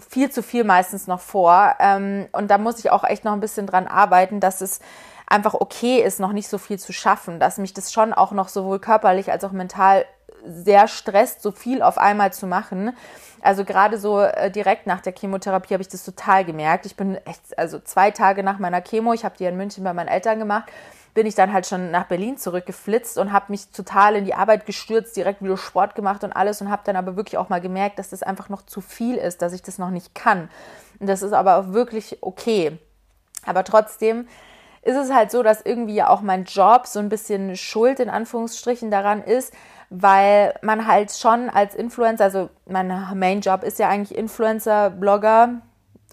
viel 0.00 0.30
zu 0.30 0.42
viel 0.42 0.64
meistens 0.64 1.06
noch 1.06 1.20
vor. 1.20 1.74
Ähm, 1.78 2.28
und 2.32 2.50
da 2.50 2.58
muss 2.58 2.78
ich 2.78 2.90
auch 2.90 3.04
echt 3.04 3.24
noch 3.24 3.32
ein 3.32 3.40
bisschen 3.40 3.66
dran 3.66 3.86
arbeiten, 3.86 4.40
dass 4.40 4.60
es 4.60 4.80
einfach 5.26 5.54
okay 5.54 6.02
ist, 6.02 6.20
noch 6.20 6.32
nicht 6.32 6.48
so 6.48 6.58
viel 6.58 6.78
zu 6.78 6.92
schaffen, 6.92 7.38
dass 7.38 7.58
mich 7.58 7.72
das 7.72 7.92
schon 7.92 8.12
auch 8.12 8.32
noch 8.32 8.48
sowohl 8.48 8.80
körperlich 8.80 9.30
als 9.30 9.44
auch 9.44 9.52
mental 9.52 10.04
sehr 10.46 10.88
stresst, 10.88 11.42
so 11.42 11.52
viel 11.52 11.82
auf 11.82 11.98
einmal 11.98 12.32
zu 12.32 12.46
machen. 12.46 12.96
Also 13.42 13.64
gerade 13.64 13.98
so 13.98 14.20
äh, 14.20 14.50
direkt 14.50 14.86
nach 14.86 15.00
der 15.00 15.14
Chemotherapie 15.14 15.74
habe 15.74 15.82
ich 15.82 15.88
das 15.88 16.04
total 16.04 16.44
gemerkt. 16.44 16.86
Ich 16.86 16.96
bin 16.96 17.16
echt, 17.26 17.58
also 17.58 17.78
zwei 17.78 18.10
Tage 18.10 18.42
nach 18.42 18.58
meiner 18.58 18.80
Chemo, 18.80 19.12
ich 19.12 19.24
habe 19.24 19.36
die 19.38 19.44
in 19.44 19.56
München 19.56 19.84
bei 19.84 19.92
meinen 19.92 20.08
Eltern 20.08 20.38
gemacht, 20.38 20.70
bin 21.14 21.26
ich 21.26 21.34
dann 21.34 21.52
halt 21.52 21.66
schon 21.66 21.90
nach 21.90 22.04
Berlin 22.04 22.36
zurückgeflitzt 22.36 23.18
und 23.18 23.32
habe 23.32 23.46
mich 23.48 23.70
total 23.70 24.16
in 24.16 24.24
die 24.24 24.34
Arbeit 24.34 24.66
gestürzt, 24.66 25.16
direkt 25.16 25.42
wieder 25.42 25.56
Sport 25.56 25.94
gemacht 25.94 26.22
und 26.24 26.32
alles 26.32 26.60
und 26.60 26.70
habe 26.70 26.82
dann 26.84 26.96
aber 26.96 27.16
wirklich 27.16 27.38
auch 27.38 27.48
mal 27.48 27.60
gemerkt, 27.60 27.98
dass 27.98 28.10
das 28.10 28.22
einfach 28.22 28.48
noch 28.48 28.62
zu 28.62 28.80
viel 28.80 29.16
ist, 29.16 29.42
dass 29.42 29.52
ich 29.52 29.62
das 29.62 29.78
noch 29.78 29.90
nicht 29.90 30.14
kann. 30.14 30.48
Und 30.98 31.08
das 31.08 31.22
ist 31.22 31.32
aber 31.32 31.56
auch 31.56 31.72
wirklich 31.72 32.18
okay. 32.20 32.78
Aber 33.44 33.64
trotzdem 33.64 34.28
ist 34.82 34.96
es 34.96 35.12
halt 35.12 35.30
so, 35.30 35.42
dass 35.42 35.60
irgendwie 35.60 35.94
ja 35.94 36.08
auch 36.08 36.20
mein 36.20 36.44
Job 36.44 36.86
so 36.86 37.00
ein 37.00 37.08
bisschen 37.08 37.56
schuld 37.56 38.00
in 38.00 38.08
Anführungsstrichen 38.08 38.90
daran 38.90 39.22
ist, 39.22 39.52
weil 39.90 40.54
man 40.62 40.86
halt 40.86 41.10
schon 41.10 41.50
als 41.50 41.74
Influencer, 41.74 42.24
also 42.24 42.48
mein 42.66 42.88
Main 43.18 43.40
Job 43.40 43.64
ist 43.64 43.78
ja 43.78 43.88
eigentlich 43.88 44.16
Influencer, 44.16 44.90
Blogger, 44.90 45.60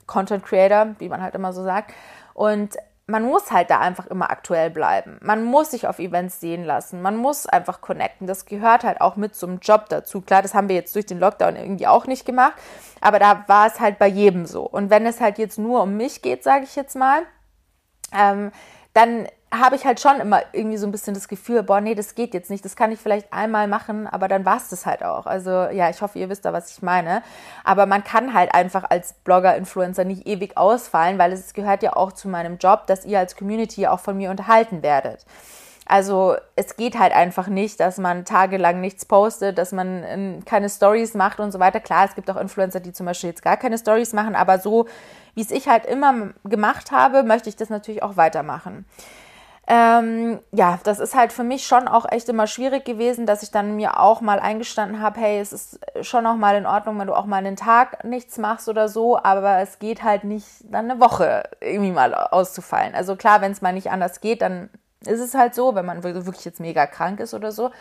Content 0.08 0.44
Creator, 0.44 0.96
wie 1.00 1.10
man 1.10 1.22
halt 1.22 1.36
immer 1.36 1.54
so 1.54 1.64
sagt. 1.64 1.94
Und 2.34 2.76
man 3.10 3.24
muss 3.24 3.52
halt 3.52 3.70
da 3.70 3.80
einfach 3.80 4.06
immer 4.08 4.30
aktuell 4.30 4.70
bleiben. 4.70 5.18
Man 5.22 5.46
muss 5.46 5.72
sich 5.72 5.88
auf 5.88 5.98
Events 5.98 6.42
sehen 6.42 6.66
lassen. 6.66 7.02
Man 7.02 7.16
muss 7.16 7.46
einfach 7.46 7.80
connecten. 7.80 8.28
Das 8.28 8.46
gehört 8.46 8.84
halt 8.84 9.00
auch 9.00 9.16
mit 9.16 9.34
zum 9.34 9.60
Job 9.60 9.88
dazu. 9.88 10.20
Klar, 10.20 10.42
das 10.42 10.54
haben 10.54 10.68
wir 10.68 10.76
jetzt 10.76 10.94
durch 10.94 11.06
den 11.06 11.20
Lockdown 11.20 11.56
irgendwie 11.56 11.88
auch 11.88 12.06
nicht 12.06 12.26
gemacht, 12.26 12.54
aber 13.00 13.18
da 13.18 13.46
war 13.48 13.68
es 13.68 13.80
halt 13.80 13.98
bei 13.98 14.08
jedem 14.08 14.46
so. 14.46 14.64
Und 14.64 14.90
wenn 14.90 15.06
es 15.06 15.22
halt 15.22 15.38
jetzt 15.38 15.58
nur 15.58 15.84
um 15.84 15.96
mich 15.96 16.22
geht, 16.22 16.44
sage 16.44 16.66
ich 16.66 16.76
jetzt 16.76 16.98
mal, 16.98 17.24
ähm, 18.14 18.52
dann 18.94 19.28
habe 19.52 19.78
ich 19.78 19.86
halt 19.86 20.02
schon 20.02 20.20
immer 20.20 20.42
irgendwie 20.52 20.78
so 20.78 20.86
ein 20.86 20.92
bisschen 20.92 21.14
das 21.14 21.28
Gefühl, 21.28 21.64
boah, 21.64 21.80
nee, 21.80 21.96
das 21.96 22.16
geht 22.16 22.34
jetzt 22.34 22.50
nicht. 22.50 22.66
Das 22.66 22.76
kann 22.76 22.92
ich 22.92 23.00
vielleicht 23.00 23.32
einmal 23.32 23.68
machen, 23.68 24.06
aber 24.06 24.28
dann 24.28 24.46
war 24.46 24.58
es 24.58 24.70
das 24.70 24.86
halt 24.86 25.04
auch. 25.04 25.26
Also 25.26 25.50
ja, 25.50 25.90
ich 25.90 26.02
hoffe, 26.02 26.20
ihr 26.20 26.30
wisst 26.30 26.44
da, 26.44 26.52
was 26.52 26.72
ich 26.72 26.82
meine. 26.82 27.24
Aber 27.64 27.86
man 27.86 28.04
kann 28.04 28.34
halt 28.34 28.54
einfach 28.54 28.84
als 28.90 29.14
Blogger, 29.14 29.56
Influencer 29.56 30.04
nicht 30.04 30.28
ewig 30.28 30.58
ausfallen, 30.58 31.18
weil 31.18 31.32
es 31.32 31.54
gehört 31.54 31.82
ja 31.82 31.96
auch 31.96 32.12
zu 32.12 32.28
meinem 32.28 32.58
Job, 32.58 32.88
dass 32.88 33.06
ihr 33.06 33.20
als 33.20 33.38
Community 33.38 33.88
auch 33.88 34.02
von 34.02 34.18
mir 34.18 34.32
unterhalten 34.32 34.84
werdet. 34.84 35.26
Also 35.86 36.36
es 36.58 36.76
geht 36.76 37.00
halt 37.00 37.14
einfach 37.14 37.48
nicht, 37.48 37.80
dass 37.80 37.98
man 37.98 38.26
tagelang 38.26 38.82
nichts 38.82 39.06
postet, 39.06 39.58
dass 39.58 39.72
man 39.72 40.04
ähm, 40.04 40.44
keine 40.46 40.70
Stories 40.70 41.14
macht 41.14 41.40
und 41.40 41.54
so 41.54 41.60
weiter. 41.60 41.80
Klar, 41.80 42.06
es 42.06 42.16
gibt 42.16 42.30
auch 42.30 42.36
Influencer, 42.36 42.82
die 42.82 42.92
zum 42.92 43.06
Beispiel 43.06 43.30
jetzt 43.30 43.42
gar 43.42 43.56
keine 43.56 43.78
Stories 43.78 44.12
machen, 44.12 44.36
aber 44.36 44.60
so 44.60 44.88
wie 45.36 45.42
es 45.42 45.52
ich 45.52 45.70
halt 45.70 45.86
immer 45.86 46.32
gemacht 46.44 46.92
habe, 46.92 47.24
möchte 47.24 47.48
ich 47.48 47.56
das 47.56 47.70
natürlich 47.70 48.04
auch 48.04 48.18
weitermachen. 48.18 48.86
Ähm, 49.70 50.40
ja, 50.54 50.80
das 50.86 51.00
ist 51.00 51.14
halt 51.14 51.34
für 51.34 51.44
mich 51.44 51.68
schon 51.68 51.90
auch 51.90 52.10
echt 52.10 52.30
immer 52.30 52.48
schwierig 52.48 52.86
gewesen, 52.86 53.26
dass 53.26 53.44
ich 53.44 53.52
dann 53.52 53.76
mir 53.76 54.00
auch 54.00 54.22
mal 54.22 54.40
eingestanden 54.40 55.02
habe, 55.02 55.20
hey, 55.20 55.42
es 55.42 55.52
ist 55.52 55.80
schon 56.02 56.26
auch 56.26 56.38
mal 56.38 56.56
in 56.56 56.66
Ordnung, 56.66 56.98
wenn 57.00 57.08
du 57.08 57.14
auch 57.14 57.26
mal 57.26 57.38
einen 57.38 57.58
Tag 57.58 58.06
nichts 58.06 58.38
machst 58.38 58.70
oder 58.70 58.88
so, 58.88 59.22
aber 59.22 59.58
es 59.58 59.80
geht 59.80 60.04
halt 60.04 60.24
nicht 60.24 60.48
dann 60.64 60.90
eine 60.90 61.02
Woche 61.02 61.44
irgendwie 61.60 61.92
mal 61.92 62.14
auszufallen. 62.14 62.96
Also 62.96 63.18
klar, 63.18 63.42
wenn 63.42 63.52
es 63.52 63.62
mal 63.62 63.74
nicht 63.74 63.92
anders 63.92 64.22
geht, 64.22 64.42
dann 64.42 64.70
ist 65.06 65.20
es 65.20 65.34
halt 65.34 65.54
so, 65.54 65.76
wenn 65.76 65.86
man 65.86 66.02
wirklich 66.02 66.46
jetzt 66.46 66.62
mega 66.62 66.88
krank 66.88 67.20
ist 67.20 67.34
oder 67.34 67.52
so. 67.52 67.72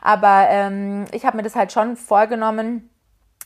Aber 0.00 0.46
ähm, 0.48 1.06
ich 1.10 1.26
habe 1.26 1.36
mir 1.36 1.42
das 1.42 1.56
halt 1.56 1.72
schon 1.72 1.96
vorgenommen, 1.96 2.88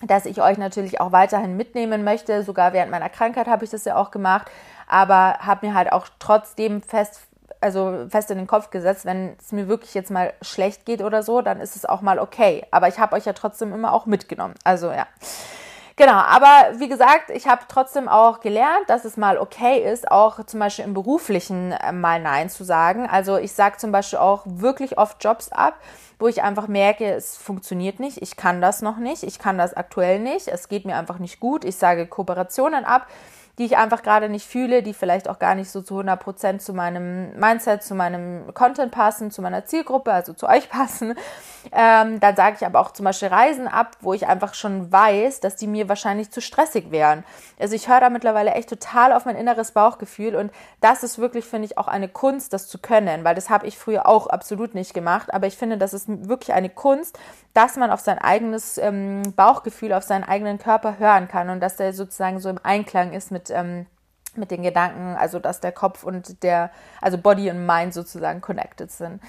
dass 0.02 0.26
ich 0.26 0.42
euch 0.42 0.58
natürlich 0.58 1.00
auch 1.00 1.12
weiterhin 1.12 1.56
mitnehmen 1.56 2.04
möchte. 2.04 2.42
Sogar 2.42 2.74
während 2.74 2.90
meiner 2.90 3.08
Krankheit 3.08 3.46
habe 3.46 3.64
ich 3.64 3.70
das 3.70 3.86
ja 3.86 3.96
auch 3.96 4.10
gemacht, 4.10 4.50
aber 4.86 5.38
habe 5.38 5.66
mir 5.66 5.74
halt 5.74 5.92
auch 5.92 6.08
trotzdem 6.18 6.82
fest 6.82 7.25
also 7.60 8.06
fest 8.08 8.30
in 8.30 8.38
den 8.38 8.46
Kopf 8.46 8.70
gesetzt, 8.70 9.04
wenn 9.04 9.36
es 9.38 9.52
mir 9.52 9.68
wirklich 9.68 9.94
jetzt 9.94 10.10
mal 10.10 10.32
schlecht 10.42 10.84
geht 10.84 11.02
oder 11.02 11.22
so, 11.22 11.42
dann 11.42 11.60
ist 11.60 11.76
es 11.76 11.84
auch 11.84 12.00
mal 12.00 12.18
okay. 12.18 12.66
Aber 12.70 12.88
ich 12.88 12.98
habe 12.98 13.16
euch 13.16 13.24
ja 13.24 13.32
trotzdem 13.32 13.72
immer 13.72 13.92
auch 13.92 14.06
mitgenommen. 14.06 14.54
Also 14.64 14.90
ja. 14.90 15.06
Genau, 15.98 16.12
aber 16.12 16.78
wie 16.78 16.88
gesagt, 16.88 17.30
ich 17.30 17.46
habe 17.46 17.62
trotzdem 17.68 18.06
auch 18.06 18.40
gelernt, 18.40 18.84
dass 18.88 19.06
es 19.06 19.16
mal 19.16 19.38
okay 19.38 19.78
ist, 19.78 20.10
auch 20.10 20.44
zum 20.44 20.60
Beispiel 20.60 20.84
im 20.84 20.92
beruflichen 20.92 21.72
äh, 21.72 21.90
mal 21.90 22.20
Nein 22.20 22.50
zu 22.50 22.64
sagen. 22.64 23.08
Also 23.08 23.38
ich 23.38 23.52
sage 23.52 23.78
zum 23.78 23.92
Beispiel 23.92 24.18
auch 24.18 24.42
wirklich 24.44 24.98
oft 24.98 25.24
Jobs 25.24 25.50
ab, 25.52 25.80
wo 26.18 26.28
ich 26.28 26.42
einfach 26.42 26.68
merke, 26.68 27.06
es 27.06 27.38
funktioniert 27.38 27.98
nicht, 27.98 28.20
ich 28.20 28.36
kann 28.36 28.60
das 28.60 28.82
noch 28.82 28.98
nicht, 28.98 29.22
ich 29.22 29.38
kann 29.38 29.56
das 29.56 29.72
aktuell 29.72 30.18
nicht, 30.18 30.48
es 30.48 30.68
geht 30.68 30.84
mir 30.84 30.96
einfach 30.96 31.18
nicht 31.18 31.40
gut. 31.40 31.64
Ich 31.64 31.76
sage 31.76 32.06
Kooperationen 32.06 32.84
ab 32.84 33.06
die 33.58 33.64
ich 33.64 33.76
einfach 33.76 34.02
gerade 34.02 34.28
nicht 34.28 34.46
fühle, 34.46 34.82
die 34.82 34.92
vielleicht 34.92 35.28
auch 35.28 35.38
gar 35.38 35.54
nicht 35.54 35.70
so 35.70 35.80
zu 35.80 35.94
100 35.94 36.20
Prozent 36.20 36.62
zu 36.62 36.74
meinem 36.74 37.38
Mindset, 37.38 37.82
zu 37.82 37.94
meinem 37.94 38.52
Content 38.52 38.92
passen, 38.92 39.30
zu 39.30 39.40
meiner 39.40 39.64
Zielgruppe, 39.64 40.12
also 40.12 40.34
zu 40.34 40.46
euch 40.46 40.68
passen. 40.70 41.14
Ähm, 41.72 42.20
dann 42.20 42.36
sage 42.36 42.56
ich 42.60 42.66
aber 42.66 42.80
auch 42.80 42.92
zum 42.92 43.04
Beispiel 43.04 43.28
Reisen 43.28 43.66
ab, 43.66 43.96
wo 44.00 44.12
ich 44.12 44.26
einfach 44.26 44.54
schon 44.54 44.92
weiß, 44.92 45.40
dass 45.40 45.56
die 45.56 45.66
mir 45.66 45.88
wahrscheinlich 45.88 46.30
zu 46.30 46.40
stressig 46.40 46.90
wären. 46.90 47.24
Also 47.58 47.74
ich 47.74 47.88
höre 47.88 48.00
da 48.00 48.10
mittlerweile 48.10 48.52
echt 48.52 48.68
total 48.68 49.12
auf 49.12 49.24
mein 49.24 49.36
inneres 49.36 49.72
Bauchgefühl 49.72 50.36
und 50.36 50.52
das 50.80 51.02
ist 51.02 51.18
wirklich, 51.18 51.46
finde 51.46 51.66
ich, 51.66 51.78
auch 51.78 51.88
eine 51.88 52.08
Kunst, 52.08 52.52
das 52.52 52.68
zu 52.68 52.78
können, 52.78 53.24
weil 53.24 53.34
das 53.34 53.50
habe 53.50 53.66
ich 53.66 53.78
früher 53.78 54.06
auch 54.06 54.26
absolut 54.26 54.74
nicht 54.74 54.94
gemacht. 54.94 55.32
Aber 55.32 55.46
ich 55.46 55.56
finde, 55.56 55.78
das 55.78 55.94
ist 55.94 56.06
wirklich 56.28 56.52
eine 56.52 56.68
Kunst, 56.68 57.18
dass 57.54 57.76
man 57.76 57.90
auf 57.90 58.00
sein 58.00 58.18
eigenes 58.18 58.76
ähm, 58.76 59.22
Bauchgefühl, 59.34 59.94
auf 59.94 60.02
seinen 60.02 60.24
eigenen 60.24 60.58
Körper 60.58 60.98
hören 60.98 61.26
kann 61.26 61.48
und 61.48 61.60
dass 61.60 61.76
der 61.76 61.94
sozusagen 61.94 62.38
so 62.38 62.50
im 62.50 62.60
Einklang 62.62 63.14
ist 63.14 63.30
mit 63.30 63.45
ähm, 63.50 63.86
mit 64.36 64.50
den 64.50 64.62
Gedanken, 64.62 65.16
also 65.16 65.38
dass 65.38 65.60
der 65.60 65.72
Kopf 65.72 66.04
und 66.04 66.42
der, 66.42 66.70
also 67.00 67.18
Body 67.18 67.50
und 67.50 67.64
Mind 67.64 67.94
sozusagen 67.94 68.40
connected 68.40 68.90
sind. 68.90 69.20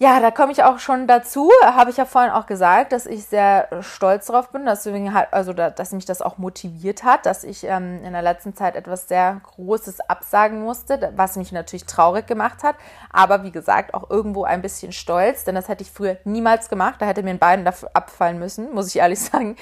Ja, 0.00 0.20
da 0.20 0.30
komme 0.30 0.52
ich 0.52 0.62
auch 0.62 0.78
schon 0.78 1.08
dazu. 1.08 1.50
Habe 1.64 1.90
ich 1.90 1.96
ja 1.96 2.04
vorhin 2.04 2.30
auch 2.30 2.46
gesagt, 2.46 2.92
dass 2.92 3.04
ich 3.04 3.24
sehr 3.24 3.66
stolz 3.80 4.26
darauf 4.26 4.50
bin, 4.50 4.64
deswegen 4.64 5.12
halt, 5.12 5.32
also 5.32 5.52
da, 5.52 5.70
dass 5.70 5.90
mich 5.90 6.04
das 6.04 6.22
auch 6.22 6.38
motiviert 6.38 7.02
hat, 7.02 7.26
dass 7.26 7.42
ich 7.42 7.64
ähm, 7.64 8.04
in 8.04 8.12
der 8.12 8.22
letzten 8.22 8.54
Zeit 8.54 8.76
etwas 8.76 9.08
sehr 9.08 9.40
Großes 9.42 9.98
absagen 10.08 10.62
musste, 10.62 11.12
was 11.16 11.34
mich 11.34 11.50
natürlich 11.50 11.84
traurig 11.86 12.28
gemacht 12.28 12.62
hat. 12.62 12.76
Aber 13.10 13.42
wie 13.42 13.50
gesagt, 13.50 13.92
auch 13.92 14.08
irgendwo 14.08 14.44
ein 14.44 14.62
bisschen 14.62 14.92
stolz, 14.92 15.42
denn 15.42 15.56
das 15.56 15.66
hätte 15.66 15.82
ich 15.82 15.90
früher 15.90 16.18
niemals 16.22 16.68
gemacht. 16.68 17.00
Da 17.00 17.06
hätte 17.06 17.24
mir 17.24 17.30
ein 17.30 17.40
Bein 17.40 17.64
dafür 17.64 17.90
abfallen 17.94 18.38
müssen, 18.38 18.72
muss 18.72 18.86
ich 18.86 18.98
ehrlich 18.98 19.18
sagen. 19.24 19.56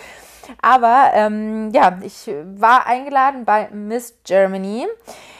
Aber 0.63 1.11
ähm, 1.15 1.71
ja, 1.73 1.99
ich 2.03 2.31
war 2.57 2.87
eingeladen 2.87 3.45
bei 3.45 3.69
Miss 3.73 4.19
Germany. 4.25 4.87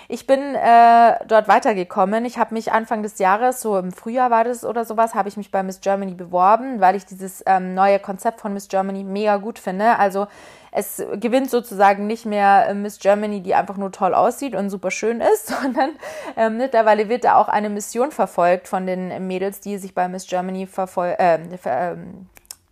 Ich 0.09 0.27
bin 0.27 0.55
äh, 0.55 1.15
dort 1.27 1.49
weitergekommen. 1.49 2.25
Ich 2.25 2.39
habe 2.39 2.55
mich 2.55 2.71
Anfang 2.71 3.03
des 3.03 3.19
Jahres, 3.19 3.61
so 3.61 3.77
im 3.77 3.91
Frühjahr 3.91 4.31
war 4.31 4.45
das 4.45 4.65
oder 4.65 4.85
sowas, 4.85 5.15
habe 5.15 5.29
ich 5.29 5.37
mich 5.37 5.51
bei 5.51 5.65
Miss 5.65 5.81
Germany 5.81 6.15
beworben, 6.15 6.81
weil 6.81 6.95
ich 6.95 7.07
dieses 7.07 7.43
ähm, 7.45 7.75
neue 7.75 7.99
Konzept 7.99 8.41
von 8.41 8.53
Miss 8.53 8.69
Germany 8.69 9.03
mega 9.03 9.37
gut 9.39 9.59
finde. 9.59 9.99
Also 9.99 10.29
es 10.71 11.03
gewinnt 11.15 11.51
sozusagen 11.51 12.07
nicht 12.07 12.25
mehr 12.25 12.69
äh, 12.69 12.75
Miss 12.75 13.01
Germany, 13.01 13.41
die 13.41 13.55
einfach 13.55 13.77
nur 13.77 13.91
toll 13.91 14.15
aussieht 14.15 14.55
und 14.55 14.71
super 14.71 14.93
schön 14.93 15.21
ist, 15.21 15.47
sondern 15.63 15.91
ähm, 16.37 16.57
mittlerweile 16.57 17.09
wird 17.09 17.25
da 17.25 17.37
auch 17.37 17.49
eine 17.49 17.69
Mission 17.69 18.13
verfolgt 18.13 18.69
von 18.69 18.87
den 18.87 19.27
Mädels, 19.27 19.61
die 19.61 19.79
sich 19.79 19.95
bei 19.95 20.07
Miss 20.07 20.29
Germany 20.29 20.67
verfol 20.67 21.17
äh, 21.19 21.37
äh, 21.37 21.97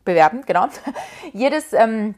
bewerben. 0.05 0.43
Genau. 0.47 0.69
Jedes 1.33 1.73
ähm, 1.73 2.15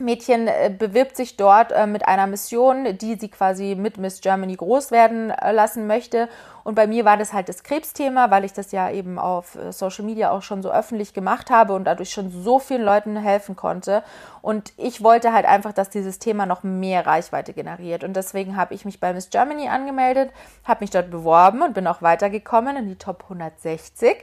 Mädchen 0.00 0.48
äh, 0.48 0.72
bewirbt 0.76 1.16
sich 1.16 1.36
dort 1.36 1.72
äh, 1.72 1.86
mit 1.86 2.06
einer 2.06 2.26
Mission, 2.26 2.96
die 2.98 3.16
sie 3.16 3.28
quasi 3.28 3.74
mit 3.74 3.98
Miss 3.98 4.20
Germany 4.20 4.56
groß 4.56 4.90
werden 4.90 5.30
äh, 5.30 5.52
lassen 5.52 5.86
möchte. 5.86 6.28
Und 6.64 6.74
bei 6.74 6.86
mir 6.86 7.04
war 7.04 7.16
das 7.16 7.32
halt 7.32 7.48
das 7.48 7.62
Krebsthema, 7.62 8.30
weil 8.30 8.44
ich 8.44 8.52
das 8.52 8.72
ja 8.72 8.90
eben 8.90 9.18
auf 9.18 9.56
Social 9.70 10.04
Media 10.04 10.30
auch 10.30 10.42
schon 10.42 10.62
so 10.62 10.70
öffentlich 10.70 11.14
gemacht 11.14 11.48
habe 11.48 11.72
und 11.72 11.84
dadurch 11.84 12.10
schon 12.10 12.30
so 12.30 12.58
vielen 12.58 12.82
Leuten 12.82 13.16
helfen 13.16 13.56
konnte. 13.56 14.02
Und 14.42 14.74
ich 14.76 15.02
wollte 15.02 15.32
halt 15.32 15.46
einfach, 15.46 15.72
dass 15.72 15.88
dieses 15.88 16.18
Thema 16.18 16.44
noch 16.44 16.62
mehr 16.64 17.06
Reichweite 17.06 17.54
generiert. 17.54 18.04
Und 18.04 18.14
deswegen 18.14 18.56
habe 18.56 18.74
ich 18.74 18.84
mich 18.84 19.00
bei 19.00 19.14
Miss 19.14 19.30
Germany 19.30 19.68
angemeldet, 19.68 20.30
habe 20.64 20.80
mich 20.80 20.90
dort 20.90 21.10
beworben 21.10 21.62
und 21.62 21.72
bin 21.72 21.86
auch 21.86 22.02
weitergekommen 22.02 22.76
in 22.76 22.86
die 22.86 22.96
Top 22.96 23.22
160 23.22 24.18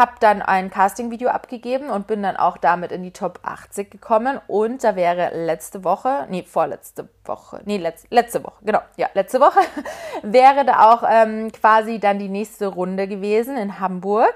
habe 0.00 0.12
dann 0.20 0.40
ein 0.40 0.70
Casting-Video 0.70 1.28
abgegeben 1.28 1.90
und 1.90 2.06
bin 2.06 2.22
dann 2.22 2.36
auch 2.36 2.56
damit 2.56 2.90
in 2.90 3.02
die 3.02 3.12
Top 3.12 3.40
80 3.42 3.90
gekommen. 3.90 4.40
Und 4.46 4.82
da 4.82 4.96
wäre 4.96 5.30
letzte 5.44 5.84
Woche, 5.84 6.26
nee, 6.30 6.42
vorletzte 6.42 7.08
Woche, 7.24 7.60
nee, 7.66 7.76
letz, 7.76 8.04
letzte 8.08 8.42
Woche, 8.42 8.56
genau, 8.64 8.80
ja, 8.96 9.08
letzte 9.14 9.40
Woche, 9.40 9.60
wäre 10.22 10.64
da 10.64 10.90
auch 10.90 11.04
ähm, 11.08 11.52
quasi 11.52 12.00
dann 12.00 12.18
die 12.18 12.30
nächste 12.30 12.68
Runde 12.68 13.06
gewesen 13.06 13.56
in 13.58 13.78
Hamburg. 13.78 14.34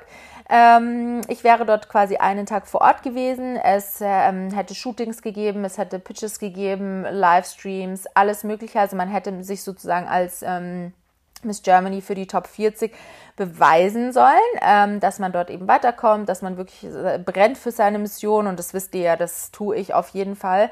Ähm, 0.50 1.22
ich 1.28 1.42
wäre 1.42 1.64
dort 1.64 1.88
quasi 1.88 2.16
einen 2.16 2.44
Tag 2.44 2.66
vor 2.66 2.82
Ort 2.82 3.02
gewesen. 3.02 3.56
Es 3.56 4.00
ähm, 4.02 4.50
hätte 4.50 4.74
Shootings 4.74 5.22
gegeben, 5.22 5.64
es 5.64 5.78
hätte 5.78 5.98
Pitches 5.98 6.38
gegeben, 6.38 7.06
Livestreams, 7.10 8.06
alles 8.14 8.44
Mögliche. 8.44 8.78
Also 8.78 8.96
man 8.96 9.08
hätte 9.08 9.42
sich 9.42 9.62
sozusagen 9.62 10.06
als 10.06 10.42
ähm, 10.46 10.92
Miss 11.44 11.62
Germany 11.62 12.00
für 12.00 12.14
die 12.14 12.26
Top 12.26 12.46
40 12.46 12.94
beweisen 13.36 14.12
sollen, 14.12 14.38
ähm, 14.62 15.00
dass 15.00 15.18
man 15.18 15.32
dort 15.32 15.50
eben 15.50 15.68
weiterkommt, 15.68 16.28
dass 16.28 16.42
man 16.42 16.56
wirklich 16.56 16.84
äh, 16.84 17.18
brennt 17.18 17.58
für 17.58 17.72
seine 17.72 17.98
Mission 17.98 18.46
und 18.46 18.58
das 18.58 18.74
wisst 18.74 18.94
ihr 18.94 19.02
ja, 19.02 19.16
das 19.16 19.50
tue 19.50 19.76
ich 19.76 19.94
auf 19.94 20.10
jeden 20.10 20.36
Fall. 20.36 20.70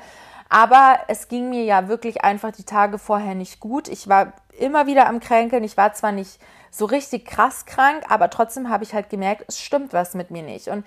Aber 0.49 0.99
es 1.09 1.29
ging 1.29 1.49
mir 1.49 1.65
ja 1.65 1.89
wirklich 1.89 2.25
einfach 2.25 2.53
die 2.53 2.65
Tage 2.65 2.99
vorher 2.99 3.35
nicht 3.35 3.59
gut. 3.59 3.89
Ich 3.89 4.09
war 4.09 4.35
immer 4.59 4.87
wieder 4.87 5.09
am 5.09 5.19
Kränkeln. 5.19 5.65
Ich 5.65 5.79
war 5.79 5.95
zwar 5.95 6.13
nicht 6.13 6.39
so 6.71 6.85
richtig 6.85 7.25
krass 7.25 7.65
krank, 7.65 8.05
aber 8.09 8.29
trotzdem 8.29 8.69
habe 8.69 8.85
ich 8.85 8.93
halt 8.93 9.09
gemerkt, 9.09 9.45
es 9.49 9.59
stimmt 9.59 9.95
was 9.95 10.13
mit 10.13 10.31
mir 10.31 10.43
nicht. 10.43 10.69
Und 10.69 10.85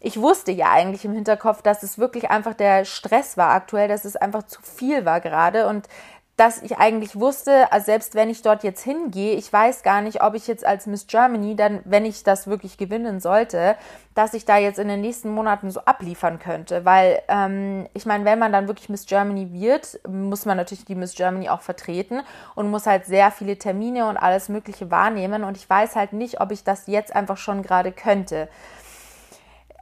ich 0.00 0.20
wusste 0.20 0.52
ja 0.52 0.70
eigentlich 0.70 1.04
im 1.04 1.12
Hinterkopf, 1.12 1.62
dass 1.62 1.82
es 1.82 1.98
wirklich 1.98 2.30
einfach 2.30 2.54
der 2.54 2.84
Stress 2.84 3.36
war 3.36 3.50
aktuell, 3.50 3.88
dass 3.88 4.04
es 4.04 4.16
einfach 4.16 4.42
zu 4.44 4.60
viel 4.62 5.04
war 5.04 5.20
gerade 5.20 5.66
und 5.66 5.88
dass 6.36 6.60
ich 6.60 6.76
eigentlich 6.76 7.18
wusste, 7.18 7.72
also 7.72 7.86
selbst 7.86 8.14
wenn 8.14 8.28
ich 8.28 8.42
dort 8.42 8.62
jetzt 8.62 8.82
hingehe, 8.82 9.36
ich 9.36 9.50
weiß 9.50 9.82
gar 9.82 10.02
nicht, 10.02 10.22
ob 10.22 10.34
ich 10.34 10.46
jetzt 10.46 10.66
als 10.66 10.86
Miss 10.86 11.06
Germany 11.06 11.56
dann, 11.56 11.80
wenn 11.86 12.04
ich 12.04 12.24
das 12.24 12.46
wirklich 12.46 12.76
gewinnen 12.76 13.20
sollte, 13.20 13.74
dass 14.14 14.34
ich 14.34 14.44
da 14.44 14.58
jetzt 14.58 14.78
in 14.78 14.88
den 14.88 15.00
nächsten 15.00 15.30
Monaten 15.30 15.70
so 15.70 15.80
abliefern 15.80 16.38
könnte. 16.38 16.84
Weil 16.84 17.22
ähm, 17.28 17.86
ich 17.94 18.04
meine, 18.04 18.26
wenn 18.26 18.38
man 18.38 18.52
dann 18.52 18.68
wirklich 18.68 18.90
Miss 18.90 19.06
Germany 19.06 19.50
wird, 19.52 19.98
muss 20.06 20.44
man 20.44 20.58
natürlich 20.58 20.84
die 20.84 20.94
Miss 20.94 21.14
Germany 21.14 21.48
auch 21.48 21.62
vertreten 21.62 22.20
und 22.54 22.70
muss 22.70 22.86
halt 22.86 23.06
sehr 23.06 23.30
viele 23.30 23.58
Termine 23.58 24.06
und 24.06 24.18
alles 24.18 24.50
Mögliche 24.50 24.90
wahrnehmen. 24.90 25.42
Und 25.42 25.56
ich 25.56 25.68
weiß 25.68 25.96
halt 25.96 26.12
nicht, 26.12 26.42
ob 26.42 26.52
ich 26.52 26.64
das 26.64 26.86
jetzt 26.86 27.16
einfach 27.16 27.38
schon 27.38 27.62
gerade 27.62 27.92
könnte 27.92 28.48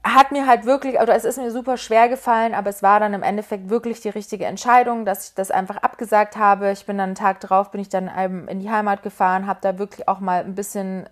hat 0.05 0.33
mir 0.33 0.47
halt 0.47 0.67
wirklich, 0.67 1.01
oder 1.01 1.14
es 1.14 1.25
ist 1.25 1.38
mir 1.38 1.51
super 1.51 1.79
schwer 1.79 2.11
gefallen, 2.11 2.55
aber 2.55 2.69
es 2.69 2.83
war 2.83 3.01
dann 3.01 3.14
im 3.14 3.23
Endeffekt 3.23 3.71
wirklich 3.71 4.03
die 4.03 4.11
richtige 4.11 4.45
Entscheidung, 4.45 5.07
dass 5.07 5.29
ich 5.29 5.35
das 5.35 5.51
einfach 5.51 5.79
abgesagt 5.79 6.37
habe. 6.37 6.71
Ich 6.73 6.85
bin 6.85 6.99
dann 6.99 7.11
einen 7.11 7.14
Tag 7.14 7.40
drauf, 7.40 7.71
bin 7.71 7.81
ich 7.81 7.88
dann 7.88 8.09
in 8.49 8.61
die 8.61 8.71
Heimat 8.71 9.03
gefahren, 9.03 9.47
habe 9.47 9.61
da 9.62 9.79
wirklich 9.79 10.07
auch 10.07 10.21
mal 10.21 10.45
ein 10.45 10.55
bisschen 10.55 11.09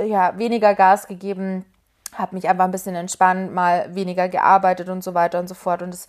ja, 0.00 0.38
weniger 0.38 0.76
Gas 0.76 1.08
gegeben, 1.08 1.64
habe 2.14 2.36
mich 2.36 2.48
einfach 2.48 2.64
ein 2.64 2.70
bisschen 2.70 2.94
entspannt, 2.94 3.52
mal 3.52 3.92
weniger 3.96 4.28
gearbeitet 4.28 4.88
und 4.88 5.02
so 5.02 5.12
weiter 5.12 5.40
und 5.40 5.48
so 5.48 5.54
fort. 5.54 5.82
Und 5.82 5.92
es 5.92 6.06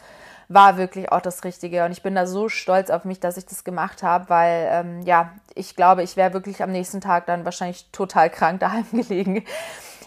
war 0.48 0.78
wirklich 0.78 1.12
auch 1.12 1.22
das 1.22 1.44
Richtige. 1.44 1.86
Und 1.86 1.92
ich 1.92 2.04
bin 2.04 2.14
da 2.14 2.28
so 2.28 2.50
stolz 2.50 2.92
auf 2.92 3.04
mich, 3.04 3.20
dass 3.20 3.38
ich 3.38 3.48
das 3.48 3.64
gemacht 3.64 4.04
habe, 4.04 4.30
weil 4.30 4.70
ähm, 4.72 5.02
ja, 5.02 5.32
ich 5.56 5.76
glaube, 5.76 6.04
ich 6.04 6.16
wäre 6.16 6.34
wirklich 6.34 6.62
am 6.62 6.72
nächsten 6.72 7.02
Tag 7.02 7.26
dann 7.26 7.46
wahrscheinlich 7.46 7.90
total 7.92 8.30
krank 8.30 8.60
daheim 8.62 8.86
gelegen 8.92 9.44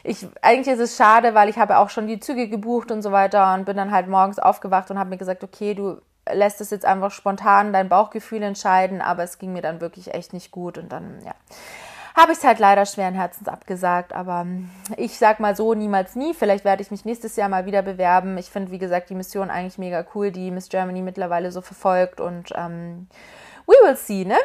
ich, 0.02 0.26
eigentlich 0.42 0.74
ist 0.74 0.80
es 0.80 0.96
schade, 0.96 1.34
weil 1.34 1.48
ich 1.48 1.58
habe 1.58 1.78
auch 1.78 1.90
schon 1.90 2.06
die 2.06 2.20
Züge 2.20 2.48
gebucht 2.48 2.90
und 2.90 3.02
so 3.02 3.12
weiter 3.12 3.54
und 3.54 3.64
bin 3.64 3.76
dann 3.76 3.90
halt 3.90 4.08
morgens 4.08 4.38
aufgewacht 4.38 4.90
und 4.90 4.98
habe 4.98 5.10
mir 5.10 5.18
gesagt, 5.18 5.44
okay, 5.44 5.74
du 5.74 6.00
lässt 6.32 6.60
es 6.60 6.70
jetzt 6.70 6.84
einfach 6.84 7.10
spontan 7.10 7.72
dein 7.72 7.88
Bauchgefühl 7.88 8.42
entscheiden, 8.42 9.00
aber 9.00 9.22
es 9.22 9.38
ging 9.38 9.52
mir 9.52 9.62
dann 9.62 9.80
wirklich 9.80 10.14
echt 10.14 10.32
nicht 10.32 10.50
gut 10.50 10.78
und 10.78 10.90
dann, 10.90 11.20
ja, 11.24 11.34
habe 12.16 12.32
ich 12.32 12.38
es 12.38 12.44
halt 12.44 12.58
leider 12.58 12.86
schweren 12.86 13.14
Herzens 13.14 13.48
abgesagt, 13.48 14.12
aber 14.12 14.46
ich 14.96 15.18
sag 15.18 15.40
mal 15.40 15.54
so, 15.56 15.74
niemals 15.74 16.16
nie. 16.16 16.34
Vielleicht 16.34 16.64
werde 16.64 16.82
ich 16.82 16.90
mich 16.90 17.04
nächstes 17.04 17.36
Jahr 17.36 17.48
mal 17.48 17.66
wieder 17.66 17.82
bewerben. 17.82 18.36
Ich 18.36 18.50
finde, 18.50 18.72
wie 18.72 18.78
gesagt, 18.78 19.10
die 19.10 19.14
Mission 19.14 19.50
eigentlich 19.50 19.78
mega 19.78 20.04
cool, 20.14 20.30
die 20.30 20.50
Miss 20.50 20.68
Germany 20.68 21.02
mittlerweile 21.02 21.52
so 21.52 21.60
verfolgt 21.60 22.20
und 22.20 22.52
ähm, 22.56 23.08
we 23.66 23.74
will 23.84 23.96
see, 23.96 24.24
ne? 24.24 24.36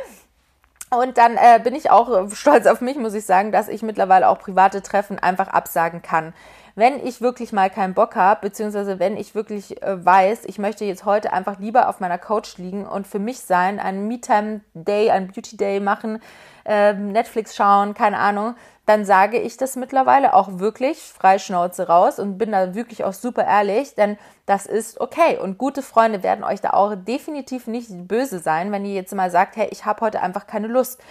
Und 0.92 1.18
dann 1.18 1.36
äh, 1.36 1.60
bin 1.64 1.74
ich 1.74 1.90
auch 1.90 2.10
äh, 2.10 2.36
stolz 2.36 2.68
auf 2.68 2.82
mich, 2.82 2.98
muss 2.98 3.14
ich 3.14 3.26
sagen, 3.26 3.52
dass 3.52 3.68
ich 3.68 3.82
mittlerweile 3.82 4.30
auch 4.30 4.40
private 4.40 4.82
Treffen 4.82 5.18
einfach 5.20 5.48
absagen 5.48 6.02
kann. 6.02 6.34
Wenn 6.76 7.06
ich 7.06 7.22
wirklich 7.22 7.54
mal 7.54 7.70
keinen 7.70 7.94
Bock 7.94 8.16
habe, 8.16 8.42
beziehungsweise 8.42 9.00
wenn 9.00 9.18
ich 9.18 9.34
wirklich 9.34 9.82
äh, 9.82 10.06
weiß, 10.06 10.46
ich 10.46 10.60
möchte 10.60 10.86
jetzt 10.86 11.06
heute 11.06 11.34
einfach 11.34 11.58
lieber 11.60 11.90
auf 11.90 12.00
meiner 12.00 12.18
Couch 12.18 12.58
liegen 12.58 12.86
und 12.86 13.08
für 13.08 13.20
mich 13.20 13.40
sein, 13.40 13.80
einen 13.80 14.08
Me-Time-Day, 14.08 15.10
einen 15.10 15.32
Beauty-Day 15.32 15.80
machen, 15.80 16.20
äh, 16.66 16.94
Netflix 16.94 17.56
schauen, 17.56 17.94
keine 17.94 18.18
Ahnung, 18.18 18.56
dann 18.86 19.04
sage 19.04 19.40
ich 19.40 19.58
das 19.58 19.76
mittlerweile 19.76 20.34
auch 20.34 20.60
wirklich 20.60 21.00
frei 21.00 21.40
Schnauze 21.40 21.88
raus 21.88 22.20
und 22.20 22.38
bin 22.38 22.52
da 22.52 22.76
wirklich 22.76 23.04
auch 23.04 23.14
super 23.14 23.44
ehrlich, 23.44 23.96
denn 23.96 24.18
das 24.46 24.68
ist 24.68 25.02
okay. 25.02 25.40
Und 25.40 25.58
gute 25.58 25.82
Freunde 25.82 26.22
werden 26.22 26.44
euch 26.44 26.62
da 26.62 26.72
auch 26.72 26.94
definitiv 26.96 27.66
nicht 27.66 27.90
böse 28.08 28.38
sein, 28.38 28.72
wenn 28.72 28.86
ihr 28.86 28.94
jetzt 28.94 29.16
mal 29.16 29.32
sagt, 29.32 29.56
hey, 29.56 29.68
ich 29.72 29.86
habe 29.86 30.02
heute 30.02 30.22
einfach 30.22 30.46
keine 30.46 30.68
Lust. 30.68 31.02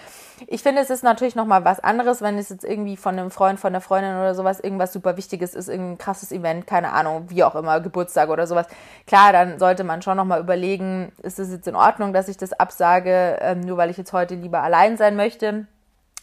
ich 0.47 0.62
finde, 0.62 0.83
es 0.83 0.90
ist 0.90 1.03
natürlich 1.03 1.35
nochmal 1.35 1.64
was 1.64 1.81
anderes, 1.81 2.23
wenn 2.23 2.38
es 2.38 2.49
jetzt 2.49 2.64
irgendwie 2.64 2.97
von 2.97 3.19
einem 3.19 3.33
Freund, 3.33 3.59
von 3.59 3.69
einer 3.69 3.81
Freundin 3.81 4.17
oder 4.17 4.37
sowas 4.37 4.61
irgendwas 4.61 4.93
super 4.93 5.17
Wichtiges 5.17 5.55
ist, 5.55 5.69
irgendein 5.69 5.99
krasses 5.99 6.31
Event, 6.31 6.69
keine 6.69 6.93
Ahnung, 6.93 7.27
wie 7.29 7.43
auch 7.43 7.57
immer, 7.57 7.81
Geburtstag 7.81 8.29
oder 8.29 8.47
sowas. 8.47 8.69
Klar, 9.09 9.33
dann 9.33 9.59
sollte 9.59 9.83
man 9.83 10.01
schon 10.01 10.17
nochmal 10.17 10.40
überlegen, 10.40 11.12
ist 11.23 11.40
es 11.40 11.51
jetzt 11.51 11.67
in 11.67 11.75
Ordnung, 11.75 12.12
dass 12.12 12.29
ich 12.29 12.37
das 12.37 12.53
absage, 12.53 13.38
ähm, 13.40 13.61
nur 13.61 13.77
weil 13.77 13.90
ich 13.90 13.97
jetzt 13.97 14.12
heute 14.12 14.37
lieber 14.37 14.62
allein 14.62 14.97
sein 14.97 15.17
möchte. 15.17 15.43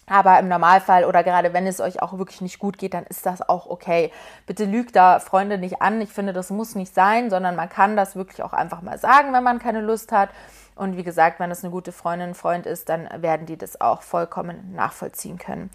Aber 0.08 0.40
im 0.40 0.50
Normalfall 0.50 1.06
oder 1.06 1.24
gerade 1.24 1.54
wenn 1.54 1.68
es 1.68 1.80
euch 1.80 2.02
auch 2.02 2.18
wirklich 2.18 2.42
nicht 2.42 2.60
gut 2.60 2.78
geht, 2.78 2.94
dann 2.94 3.06
ist 3.06 3.26
das 3.26 3.48
auch 3.48 3.68
okay. 3.68 4.12
Bitte 4.46 4.66
lügt 4.66 4.96
da 4.96 5.20
Freunde 5.20 5.58
nicht 5.58 5.82
an. 5.82 6.02
Ich 6.02 6.10
finde, 6.10 6.34
das 6.34 6.50
muss 6.50 6.76
nicht 6.76 6.94
sein, 6.94 7.30
sondern 7.30 7.56
man 7.56 7.70
kann 7.70 7.96
das 7.96 8.16
wirklich 8.16 8.44
auch 8.44 8.52
einfach 8.52 8.82
mal 8.82 8.98
sagen, 8.98 9.32
wenn 9.32 9.44
man 9.44 9.60
keine 9.60 9.80
Lust 9.80 10.12
hat. 10.12 10.30
Und 10.76 10.98
wie 10.98 11.04
gesagt, 11.04 11.40
wenn 11.40 11.52
es 11.52 11.64
eine 11.64 11.72
gute 11.72 11.92
Freundin, 11.92 12.34
Freund 12.34 12.66
ist, 12.66 12.90
dann 12.90 13.08
werden 13.22 13.46
die 13.46 13.58
das 13.58 13.80
auch 13.80 14.02
vollkommen 14.02 14.74
nachvollziehen 14.74 15.38
können. 15.38 15.70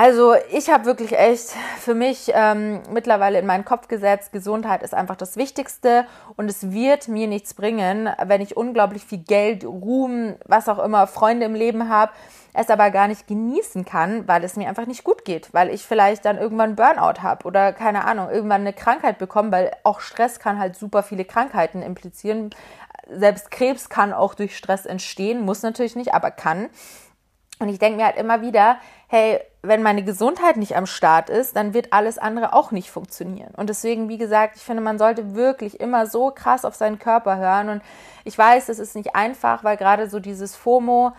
Also 0.00 0.36
ich 0.52 0.70
habe 0.70 0.84
wirklich 0.84 1.18
echt 1.18 1.48
für 1.80 1.92
mich 1.92 2.30
ähm, 2.32 2.82
mittlerweile 2.88 3.40
in 3.40 3.46
meinen 3.46 3.64
Kopf 3.64 3.88
gesetzt, 3.88 4.30
Gesundheit 4.30 4.84
ist 4.84 4.94
einfach 4.94 5.16
das 5.16 5.36
Wichtigste 5.36 6.06
und 6.36 6.48
es 6.48 6.70
wird 6.70 7.08
mir 7.08 7.26
nichts 7.26 7.52
bringen, 7.52 8.08
wenn 8.24 8.40
ich 8.40 8.56
unglaublich 8.56 9.04
viel 9.04 9.18
Geld, 9.18 9.64
Ruhm, 9.64 10.36
was 10.44 10.68
auch 10.68 10.78
immer, 10.78 11.08
Freunde 11.08 11.46
im 11.46 11.56
Leben 11.56 11.88
habe, 11.88 12.12
es 12.54 12.70
aber 12.70 12.92
gar 12.92 13.08
nicht 13.08 13.26
genießen 13.26 13.84
kann, 13.84 14.28
weil 14.28 14.44
es 14.44 14.54
mir 14.54 14.68
einfach 14.68 14.86
nicht 14.86 15.02
gut 15.02 15.24
geht, 15.24 15.52
weil 15.52 15.68
ich 15.68 15.82
vielleicht 15.82 16.24
dann 16.24 16.38
irgendwann 16.38 16.76
Burnout 16.76 17.20
habe 17.20 17.44
oder 17.44 17.72
keine 17.72 18.04
Ahnung, 18.04 18.30
irgendwann 18.30 18.60
eine 18.60 18.74
Krankheit 18.74 19.18
bekomme, 19.18 19.50
weil 19.50 19.72
auch 19.82 19.98
Stress 19.98 20.38
kann 20.38 20.60
halt 20.60 20.76
super 20.76 21.02
viele 21.02 21.24
Krankheiten 21.24 21.82
implizieren. 21.82 22.50
Selbst 23.10 23.50
Krebs 23.50 23.88
kann 23.88 24.12
auch 24.12 24.34
durch 24.34 24.56
Stress 24.56 24.86
entstehen, 24.86 25.40
muss 25.40 25.62
natürlich 25.62 25.96
nicht, 25.96 26.14
aber 26.14 26.30
kann. 26.30 26.68
Und 27.60 27.68
ich 27.68 27.78
denke 27.78 27.96
mir 27.96 28.06
halt 28.06 28.16
immer 28.16 28.40
wieder, 28.40 28.78
hey, 29.08 29.40
wenn 29.62 29.82
meine 29.82 30.04
Gesundheit 30.04 30.56
nicht 30.56 30.76
am 30.76 30.86
Start 30.86 31.28
ist, 31.28 31.56
dann 31.56 31.74
wird 31.74 31.92
alles 31.92 32.18
andere 32.18 32.52
auch 32.52 32.70
nicht 32.70 32.90
funktionieren. 32.90 33.52
Und 33.56 33.68
deswegen, 33.68 34.08
wie 34.08 34.18
gesagt, 34.18 34.56
ich 34.56 34.62
finde, 34.62 34.82
man 34.82 34.98
sollte 34.98 35.34
wirklich 35.34 35.80
immer 35.80 36.06
so 36.06 36.30
krass 36.30 36.64
auf 36.64 36.76
seinen 36.76 36.98
Körper 36.98 37.36
hören. 37.36 37.68
Und 37.68 37.82
ich 38.24 38.38
weiß, 38.38 38.68
es 38.68 38.78
ist 38.78 38.94
nicht 38.94 39.16
einfach, 39.16 39.64
weil 39.64 39.76
gerade 39.76 40.08
so 40.08 40.20
dieses 40.20 40.54
FOMO 40.54 41.12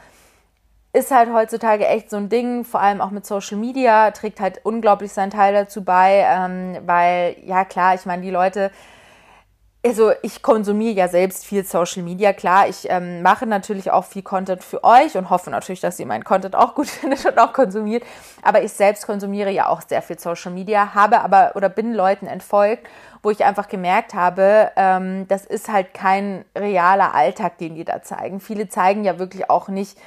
ist 0.93 1.11
halt 1.11 1.31
heutzutage 1.31 1.85
echt 1.85 2.09
so 2.09 2.17
ein 2.17 2.29
Ding, 2.29 2.63
vor 2.63 2.79
allem 2.79 3.01
auch 3.01 3.11
mit 3.11 3.25
Social 3.25 3.57
Media, 3.57 4.11
trägt 4.11 4.39
halt 4.39 4.61
unglaublich 4.63 5.13
seinen 5.13 5.29
Teil 5.29 5.53
dazu 5.53 5.83
bei, 5.83 6.25
ähm, 6.27 6.77
weil, 6.85 7.35
ja 7.43 7.63
klar, 7.63 7.93
ich 7.93 8.05
meine, 8.05 8.23
die 8.23 8.31
Leute 8.31 8.71
also 9.85 10.11
ich 10.23 10.41
konsumiere 10.41 10.93
ja 10.93 11.07
selbst 11.07 11.45
viel 11.45 11.63
Social 11.63 12.03
Media, 12.03 12.33
klar. 12.33 12.67
Ich 12.67 12.89
ähm, 12.89 13.21
mache 13.21 13.45
natürlich 13.45 13.91
auch 13.91 14.03
viel 14.03 14.23
Content 14.23 14.61
für 14.61 14.83
euch 14.83 15.15
und 15.15 15.29
hoffe 15.29 15.49
natürlich, 15.49 15.79
dass 15.79 15.99
ihr 15.99 16.05
meinen 16.05 16.25
Content 16.25 16.55
auch 16.55 16.75
gut 16.75 16.87
findet 16.89 17.25
und 17.25 17.39
auch 17.39 17.53
konsumiert. 17.53 18.03
Aber 18.41 18.61
ich 18.61 18.73
selbst 18.73 19.05
konsumiere 19.05 19.51
ja 19.51 19.67
auch 19.69 19.81
sehr 19.81 20.01
viel 20.01 20.19
Social 20.19 20.51
Media, 20.51 20.93
habe 20.93 21.21
aber 21.21 21.53
oder 21.55 21.69
bin 21.69 21.93
Leuten 21.93 22.27
entfolgt, 22.27 22.87
wo 23.23 23.31
ich 23.31 23.45
einfach 23.45 23.69
gemerkt 23.69 24.13
habe, 24.13 24.71
ähm, 24.75 25.27
das 25.29 25.45
ist 25.45 25.69
halt 25.69 25.93
kein 25.93 26.43
realer 26.57 27.15
Alltag, 27.15 27.57
den 27.57 27.75
die 27.75 27.85
da 27.85 28.01
zeigen. 28.01 28.41
Viele 28.41 28.67
zeigen 28.67 29.05
ja 29.05 29.17
wirklich 29.17 29.49
auch 29.49 29.69
nicht 29.69 29.97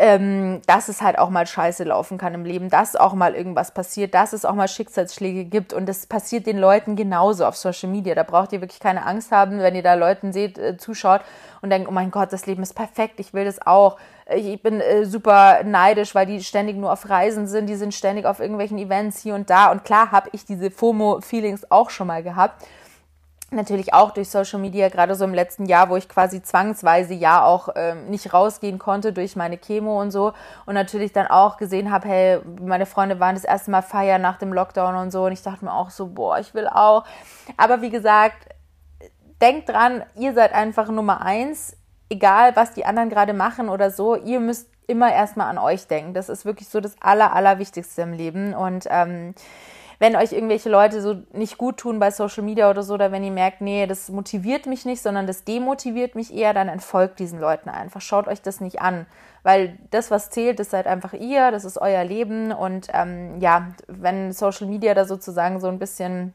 ähm, 0.00 0.62
dass 0.66 0.88
es 0.88 1.02
halt 1.02 1.18
auch 1.18 1.28
mal 1.28 1.46
scheiße 1.46 1.84
laufen 1.84 2.16
kann 2.16 2.32
im 2.32 2.46
Leben, 2.46 2.70
dass 2.70 2.96
auch 2.96 3.12
mal 3.12 3.34
irgendwas 3.34 3.72
passiert, 3.72 4.14
dass 4.14 4.32
es 4.32 4.46
auch 4.46 4.54
mal 4.54 4.66
Schicksalsschläge 4.66 5.44
gibt 5.44 5.74
und 5.74 5.84
das 5.86 6.06
passiert 6.06 6.46
den 6.46 6.56
Leuten 6.56 6.96
genauso 6.96 7.44
auf 7.44 7.54
Social 7.54 7.90
Media. 7.90 8.14
Da 8.14 8.22
braucht 8.22 8.54
ihr 8.54 8.62
wirklich 8.62 8.80
keine 8.80 9.04
Angst 9.04 9.30
haben, 9.30 9.58
wenn 9.58 9.74
ihr 9.74 9.82
da 9.82 9.92
Leuten 9.92 10.32
seht, 10.32 10.56
äh, 10.56 10.78
zuschaut 10.78 11.20
und 11.60 11.68
denkt, 11.68 11.86
oh 11.86 11.92
mein 11.92 12.10
Gott, 12.10 12.32
das 12.32 12.46
Leben 12.46 12.62
ist 12.62 12.72
perfekt, 12.72 13.20
ich 13.20 13.34
will 13.34 13.44
das 13.44 13.60
auch. 13.60 13.98
Ich 14.34 14.62
bin 14.62 14.80
äh, 14.80 15.04
super 15.04 15.64
neidisch, 15.64 16.14
weil 16.14 16.24
die 16.24 16.42
ständig 16.42 16.78
nur 16.78 16.90
auf 16.90 17.10
Reisen 17.10 17.46
sind, 17.46 17.66
die 17.66 17.76
sind 17.76 17.92
ständig 17.92 18.24
auf 18.24 18.40
irgendwelchen 18.40 18.78
Events 18.78 19.20
hier 19.20 19.34
und 19.34 19.50
da 19.50 19.70
und 19.70 19.84
klar 19.84 20.12
habe 20.12 20.30
ich 20.32 20.46
diese 20.46 20.70
FOMO-Feelings 20.70 21.70
auch 21.70 21.90
schon 21.90 22.06
mal 22.06 22.22
gehabt 22.22 22.64
natürlich 23.50 23.92
auch 23.94 24.12
durch 24.12 24.30
Social 24.30 24.60
Media, 24.60 24.88
gerade 24.88 25.14
so 25.14 25.24
im 25.24 25.34
letzten 25.34 25.66
Jahr, 25.66 25.88
wo 25.88 25.96
ich 25.96 26.08
quasi 26.08 26.42
zwangsweise 26.42 27.14
ja 27.14 27.44
auch 27.44 27.68
ähm, 27.74 28.06
nicht 28.06 28.32
rausgehen 28.32 28.78
konnte 28.78 29.12
durch 29.12 29.36
meine 29.36 29.58
Chemo 29.58 30.00
und 30.00 30.10
so 30.10 30.32
und 30.66 30.74
natürlich 30.74 31.12
dann 31.12 31.26
auch 31.26 31.56
gesehen 31.56 31.90
habe, 31.90 32.08
hey, 32.08 32.40
meine 32.60 32.86
Freunde 32.86 33.18
waren 33.20 33.34
das 33.34 33.44
erste 33.44 33.70
Mal 33.70 33.82
feiern 33.82 34.22
nach 34.22 34.38
dem 34.38 34.52
Lockdown 34.52 34.94
und 34.96 35.10
so 35.10 35.24
und 35.24 35.32
ich 35.32 35.42
dachte 35.42 35.64
mir 35.64 35.74
auch 35.74 35.90
so, 35.90 36.06
boah, 36.06 36.38
ich 36.38 36.54
will 36.54 36.68
auch. 36.68 37.04
Aber 37.56 37.82
wie 37.82 37.90
gesagt, 37.90 38.48
denkt 39.40 39.68
dran, 39.68 40.02
ihr 40.16 40.34
seid 40.34 40.52
einfach 40.52 40.88
Nummer 40.88 41.22
eins, 41.22 41.76
egal 42.08 42.54
was 42.56 42.72
die 42.72 42.84
anderen 42.84 43.10
gerade 43.10 43.32
machen 43.32 43.68
oder 43.68 43.90
so, 43.90 44.14
ihr 44.14 44.40
müsst 44.40 44.68
immer 44.86 45.12
erstmal 45.12 45.48
an 45.48 45.58
euch 45.58 45.86
denken. 45.86 46.14
Das 46.14 46.28
ist 46.28 46.44
wirklich 46.44 46.68
so 46.68 46.80
das 46.80 46.96
Aller, 47.00 47.32
Allerwichtigste 47.32 48.02
im 48.02 48.12
Leben 48.12 48.54
und 48.54 48.86
ähm, 48.90 49.34
wenn 50.00 50.16
euch 50.16 50.32
irgendwelche 50.32 50.70
Leute 50.70 51.02
so 51.02 51.22
nicht 51.34 51.58
gut 51.58 51.76
tun 51.76 51.98
bei 51.98 52.10
Social 52.10 52.42
Media 52.42 52.70
oder 52.70 52.82
so, 52.82 52.94
oder 52.94 53.12
wenn 53.12 53.22
ihr 53.22 53.30
merkt, 53.30 53.60
nee, 53.60 53.86
das 53.86 54.08
motiviert 54.08 54.64
mich 54.64 54.86
nicht, 54.86 55.02
sondern 55.02 55.26
das 55.26 55.44
demotiviert 55.44 56.14
mich 56.14 56.34
eher, 56.34 56.54
dann 56.54 56.68
entfolgt 56.68 57.18
diesen 57.18 57.38
Leuten 57.38 57.68
einfach. 57.68 58.00
Schaut 58.00 58.26
euch 58.26 58.40
das 58.40 58.62
nicht 58.62 58.80
an. 58.80 59.06
Weil 59.42 59.78
das, 59.90 60.10
was 60.10 60.30
zählt, 60.30 60.58
das 60.58 60.70
seid 60.70 60.86
einfach 60.86 61.12
ihr, 61.12 61.50
das 61.50 61.66
ist 61.66 61.76
euer 61.76 62.02
Leben. 62.02 62.50
Und 62.50 62.88
ähm, 62.94 63.40
ja, 63.40 63.68
wenn 63.88 64.32
Social 64.32 64.66
Media 64.66 64.94
da 64.94 65.04
sozusagen 65.04 65.60
so 65.60 65.68
ein 65.68 65.78
bisschen 65.78 66.32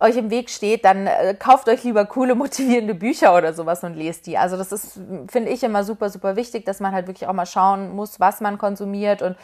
euch 0.00 0.16
im 0.16 0.28
Weg 0.28 0.50
steht, 0.50 0.84
dann 0.84 1.06
äh, 1.06 1.36
kauft 1.38 1.68
euch 1.68 1.84
lieber 1.84 2.04
coole, 2.04 2.34
motivierende 2.34 2.96
Bücher 2.96 3.36
oder 3.36 3.54
sowas 3.54 3.84
und 3.84 3.94
lest 3.94 4.26
die. 4.26 4.38
Also 4.38 4.56
das 4.56 4.72
ist, 4.72 5.00
finde 5.28 5.50
ich, 5.50 5.62
immer 5.62 5.84
super, 5.84 6.10
super 6.10 6.34
wichtig, 6.34 6.64
dass 6.64 6.80
man 6.80 6.90
halt 6.90 7.06
wirklich 7.06 7.28
auch 7.28 7.32
mal 7.32 7.46
schauen 7.46 7.94
muss, 7.94 8.18
was 8.18 8.40
man 8.40 8.58
konsumiert 8.58 9.22
und 9.22 9.36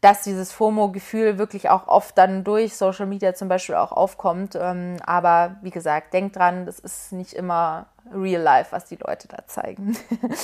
dass 0.00 0.22
dieses 0.22 0.52
FOMO-Gefühl 0.52 1.36
wirklich 1.38 1.68
auch 1.68 1.86
oft 1.86 2.16
dann 2.16 2.42
durch 2.42 2.76
Social 2.76 3.06
Media 3.06 3.34
zum 3.34 3.48
Beispiel 3.48 3.74
auch 3.74 3.92
aufkommt. 3.92 4.56
Ähm, 4.58 4.96
aber 5.04 5.56
wie 5.62 5.70
gesagt, 5.70 6.14
denkt 6.14 6.36
dran, 6.36 6.64
das 6.64 6.78
ist 6.78 7.12
nicht 7.12 7.34
immer 7.34 7.86
real 8.12 8.42
life, 8.42 8.72
was 8.72 8.84
die 8.86 8.96
Leute 8.96 9.28
da 9.28 9.38
zeigen. 9.46 9.96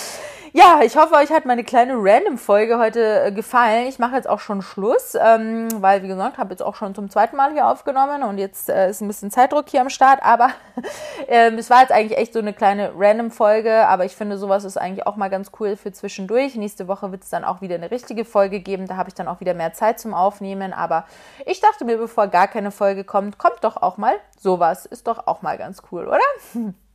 ja, 0.53 0.81
ich 0.83 0.97
hoffe, 0.97 1.15
euch 1.15 1.31
hat 1.31 1.45
meine 1.45 1.65
kleine 1.65 1.95
Random-Folge 1.97 2.79
heute 2.79 3.25
äh, 3.25 3.33
gefallen. 3.33 3.87
Ich 3.87 3.99
mache 3.99 4.17
jetzt 4.17 4.29
auch 4.29 4.41
schon 4.41 4.63
Schluss, 4.63 5.17
ähm, 5.21 5.69
weil, 5.81 6.03
wie 6.03 6.09
gesagt, 6.09 6.39
habe 6.39 6.51
jetzt 6.51 6.63
auch 6.63 6.75
schon 6.75 6.95
zum 6.95 7.11
zweiten 7.11 7.37
Mal 7.37 7.53
hier 7.53 7.69
aufgenommen 7.69 8.23
und 8.23 8.39
jetzt 8.39 8.69
äh, 8.69 8.91
ist 8.91 9.01
ein 9.01 9.09
bisschen 9.09 9.31
Zeitdruck 9.31 9.69
hier 9.69 9.81
am 9.81 9.91
Start. 9.91 10.23
Aber 10.23 10.51
ähm, 11.29 11.59
es 11.59 11.71
war 11.71 11.81
jetzt 11.81 11.93
eigentlich 11.93 12.19
echt 12.19 12.33
so 12.33 12.39
eine 12.39 12.53
kleine 12.53 12.93
Random-Folge, 12.97 13.87
aber 13.87 14.05
ich 14.05 14.17
finde, 14.17 14.39
sowas 14.39 14.65
ist 14.65 14.77
eigentlich 14.77 15.07
auch 15.07 15.17
mal 15.17 15.29
ganz 15.29 15.51
cool 15.61 15.77
für 15.77 15.93
zwischendurch. 15.93 16.55
Nächste 16.55 16.89
Woche 16.89 17.11
wird 17.13 17.25
es 17.25 17.31
dann 17.31 17.45
auch 17.45 17.61
wieder 17.61 17.75
eine 17.75 17.91
richtige 17.91 18.25
Folge 18.25 18.61
geben. 18.61 18.87
Da 18.87 18.97
habe 18.97 19.09
ich 19.09 19.15
dann 19.15 19.29
auch 19.29 19.41
wieder 19.41 19.55
mehr 19.55 19.73
Zeit 19.73 20.01
zum 20.01 20.15
Aufnehmen. 20.15 20.73
Aber 20.73 21.05
ich 21.45 21.61
dachte 21.61 21.85
mir, 21.85 21.99
bevor 21.99 22.29
gar 22.29 22.49
keine 22.49 22.71
Folge 22.71 23.05
kommt, 23.05 23.39
kommt 23.39 23.63
doch 23.63 23.77
auch 23.77 23.97
mal 23.97 24.15
sowas. 24.39 24.87
Ist 24.87 25.07
doch 25.07 25.27
auch 25.27 25.43
mal 25.43 25.59
ganz 25.59 25.83
cool, 25.91 26.07
oder? 26.07 26.21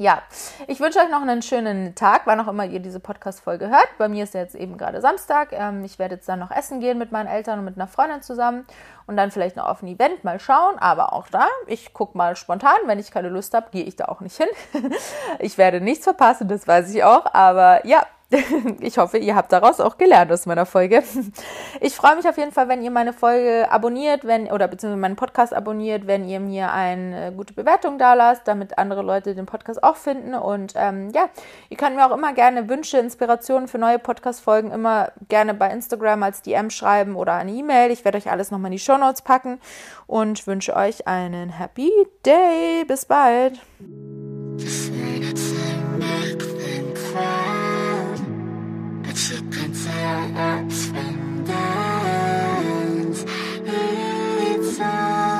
Ja, 0.00 0.22
ich 0.68 0.78
wünsche 0.78 1.00
euch 1.00 1.10
noch 1.10 1.22
einen 1.22 1.42
schönen 1.42 1.96
Tag, 1.96 2.22
wann 2.26 2.38
auch 2.38 2.46
immer 2.46 2.64
ihr 2.64 2.78
diese 2.78 3.00
Podcast-Folge 3.00 3.68
hört. 3.68 3.88
Bei 3.98 4.08
mir 4.08 4.22
ist 4.22 4.32
jetzt 4.32 4.54
eben 4.54 4.78
gerade 4.78 5.00
Samstag. 5.00 5.48
Ähm, 5.50 5.82
ich 5.82 5.98
werde 5.98 6.14
jetzt 6.14 6.28
dann 6.28 6.38
noch 6.38 6.52
essen 6.52 6.78
gehen 6.78 6.98
mit 6.98 7.10
meinen 7.10 7.26
Eltern 7.26 7.58
und 7.58 7.64
mit 7.64 7.74
einer 7.74 7.88
Freundin 7.88 8.22
zusammen 8.22 8.64
und 9.08 9.16
dann 9.16 9.32
vielleicht 9.32 9.56
noch 9.56 9.66
auf 9.66 9.82
ein 9.82 9.88
Event 9.88 10.22
mal 10.22 10.38
schauen. 10.38 10.78
Aber 10.78 11.12
auch 11.12 11.26
da, 11.26 11.48
ich 11.66 11.94
gucke 11.94 12.16
mal 12.16 12.36
spontan. 12.36 12.76
Wenn 12.86 13.00
ich 13.00 13.10
keine 13.10 13.28
Lust 13.28 13.54
habe, 13.54 13.70
gehe 13.72 13.82
ich 13.82 13.96
da 13.96 14.04
auch 14.04 14.20
nicht 14.20 14.36
hin. 14.36 14.46
ich 15.40 15.58
werde 15.58 15.80
nichts 15.80 16.04
verpassen, 16.04 16.46
das 16.46 16.68
weiß 16.68 16.94
ich 16.94 17.02
auch. 17.02 17.34
Aber 17.34 17.84
ja, 17.84 18.06
ich 18.80 18.98
hoffe, 18.98 19.16
ihr 19.16 19.34
habt 19.34 19.52
daraus 19.52 19.80
auch 19.80 19.96
gelernt 19.96 20.30
aus 20.30 20.46
meiner 20.46 20.66
Folge. 20.66 21.02
Ich 21.80 21.94
freue 21.94 22.16
mich 22.16 22.28
auf 22.28 22.36
jeden 22.36 22.50
Fall, 22.50 22.68
wenn 22.68 22.82
ihr 22.82 22.90
meine 22.90 23.12
Folge 23.12 23.70
abonniert, 23.70 24.24
wenn 24.24 24.50
oder 24.50 24.66
beziehungsweise 24.66 25.00
meinen 25.00 25.16
Podcast 25.16 25.54
abonniert, 25.54 26.08
wenn 26.08 26.28
ihr 26.28 26.40
mir 26.40 26.72
eine 26.72 27.32
gute 27.32 27.52
Bewertung 27.52 27.98
da 27.98 28.14
lasst, 28.14 28.48
damit 28.48 28.78
andere 28.78 29.02
Leute 29.02 29.34
den 29.34 29.46
Podcast 29.46 29.82
auch 29.84 29.94
finden. 29.94 30.34
Und 30.34 30.72
ähm, 30.76 31.10
ja, 31.10 31.28
ihr 31.68 31.76
könnt 31.76 31.94
mir 31.94 32.04
auch 32.04 32.16
immer 32.16 32.32
gerne 32.32 32.68
Wünsche, 32.68 32.98
Inspirationen 32.98 33.68
für 33.68 33.78
neue 33.78 34.00
Podcast-Folgen 34.00 34.72
immer 34.72 35.12
gerne 35.28 35.54
bei 35.54 35.70
Instagram 35.70 36.24
als 36.24 36.42
DM 36.42 36.70
schreiben 36.70 37.14
oder 37.14 37.34
eine 37.34 37.52
E-Mail. 37.52 37.92
Ich 37.92 38.04
werde 38.04 38.18
euch 38.18 38.30
alles 38.30 38.50
nochmal 38.50 38.72
in 38.72 38.78
die 38.78 38.82
Show 38.82 38.98
Notes 38.98 39.22
packen 39.22 39.60
und 40.06 40.44
wünsche 40.48 40.74
euch 40.74 41.06
einen 41.06 41.50
Happy 41.50 41.92
Day. 42.24 42.84
Bis 42.86 43.06
bald. 43.06 43.60
Konzertspenden. 49.18 49.58
It's 53.66 54.80
all 54.80 55.37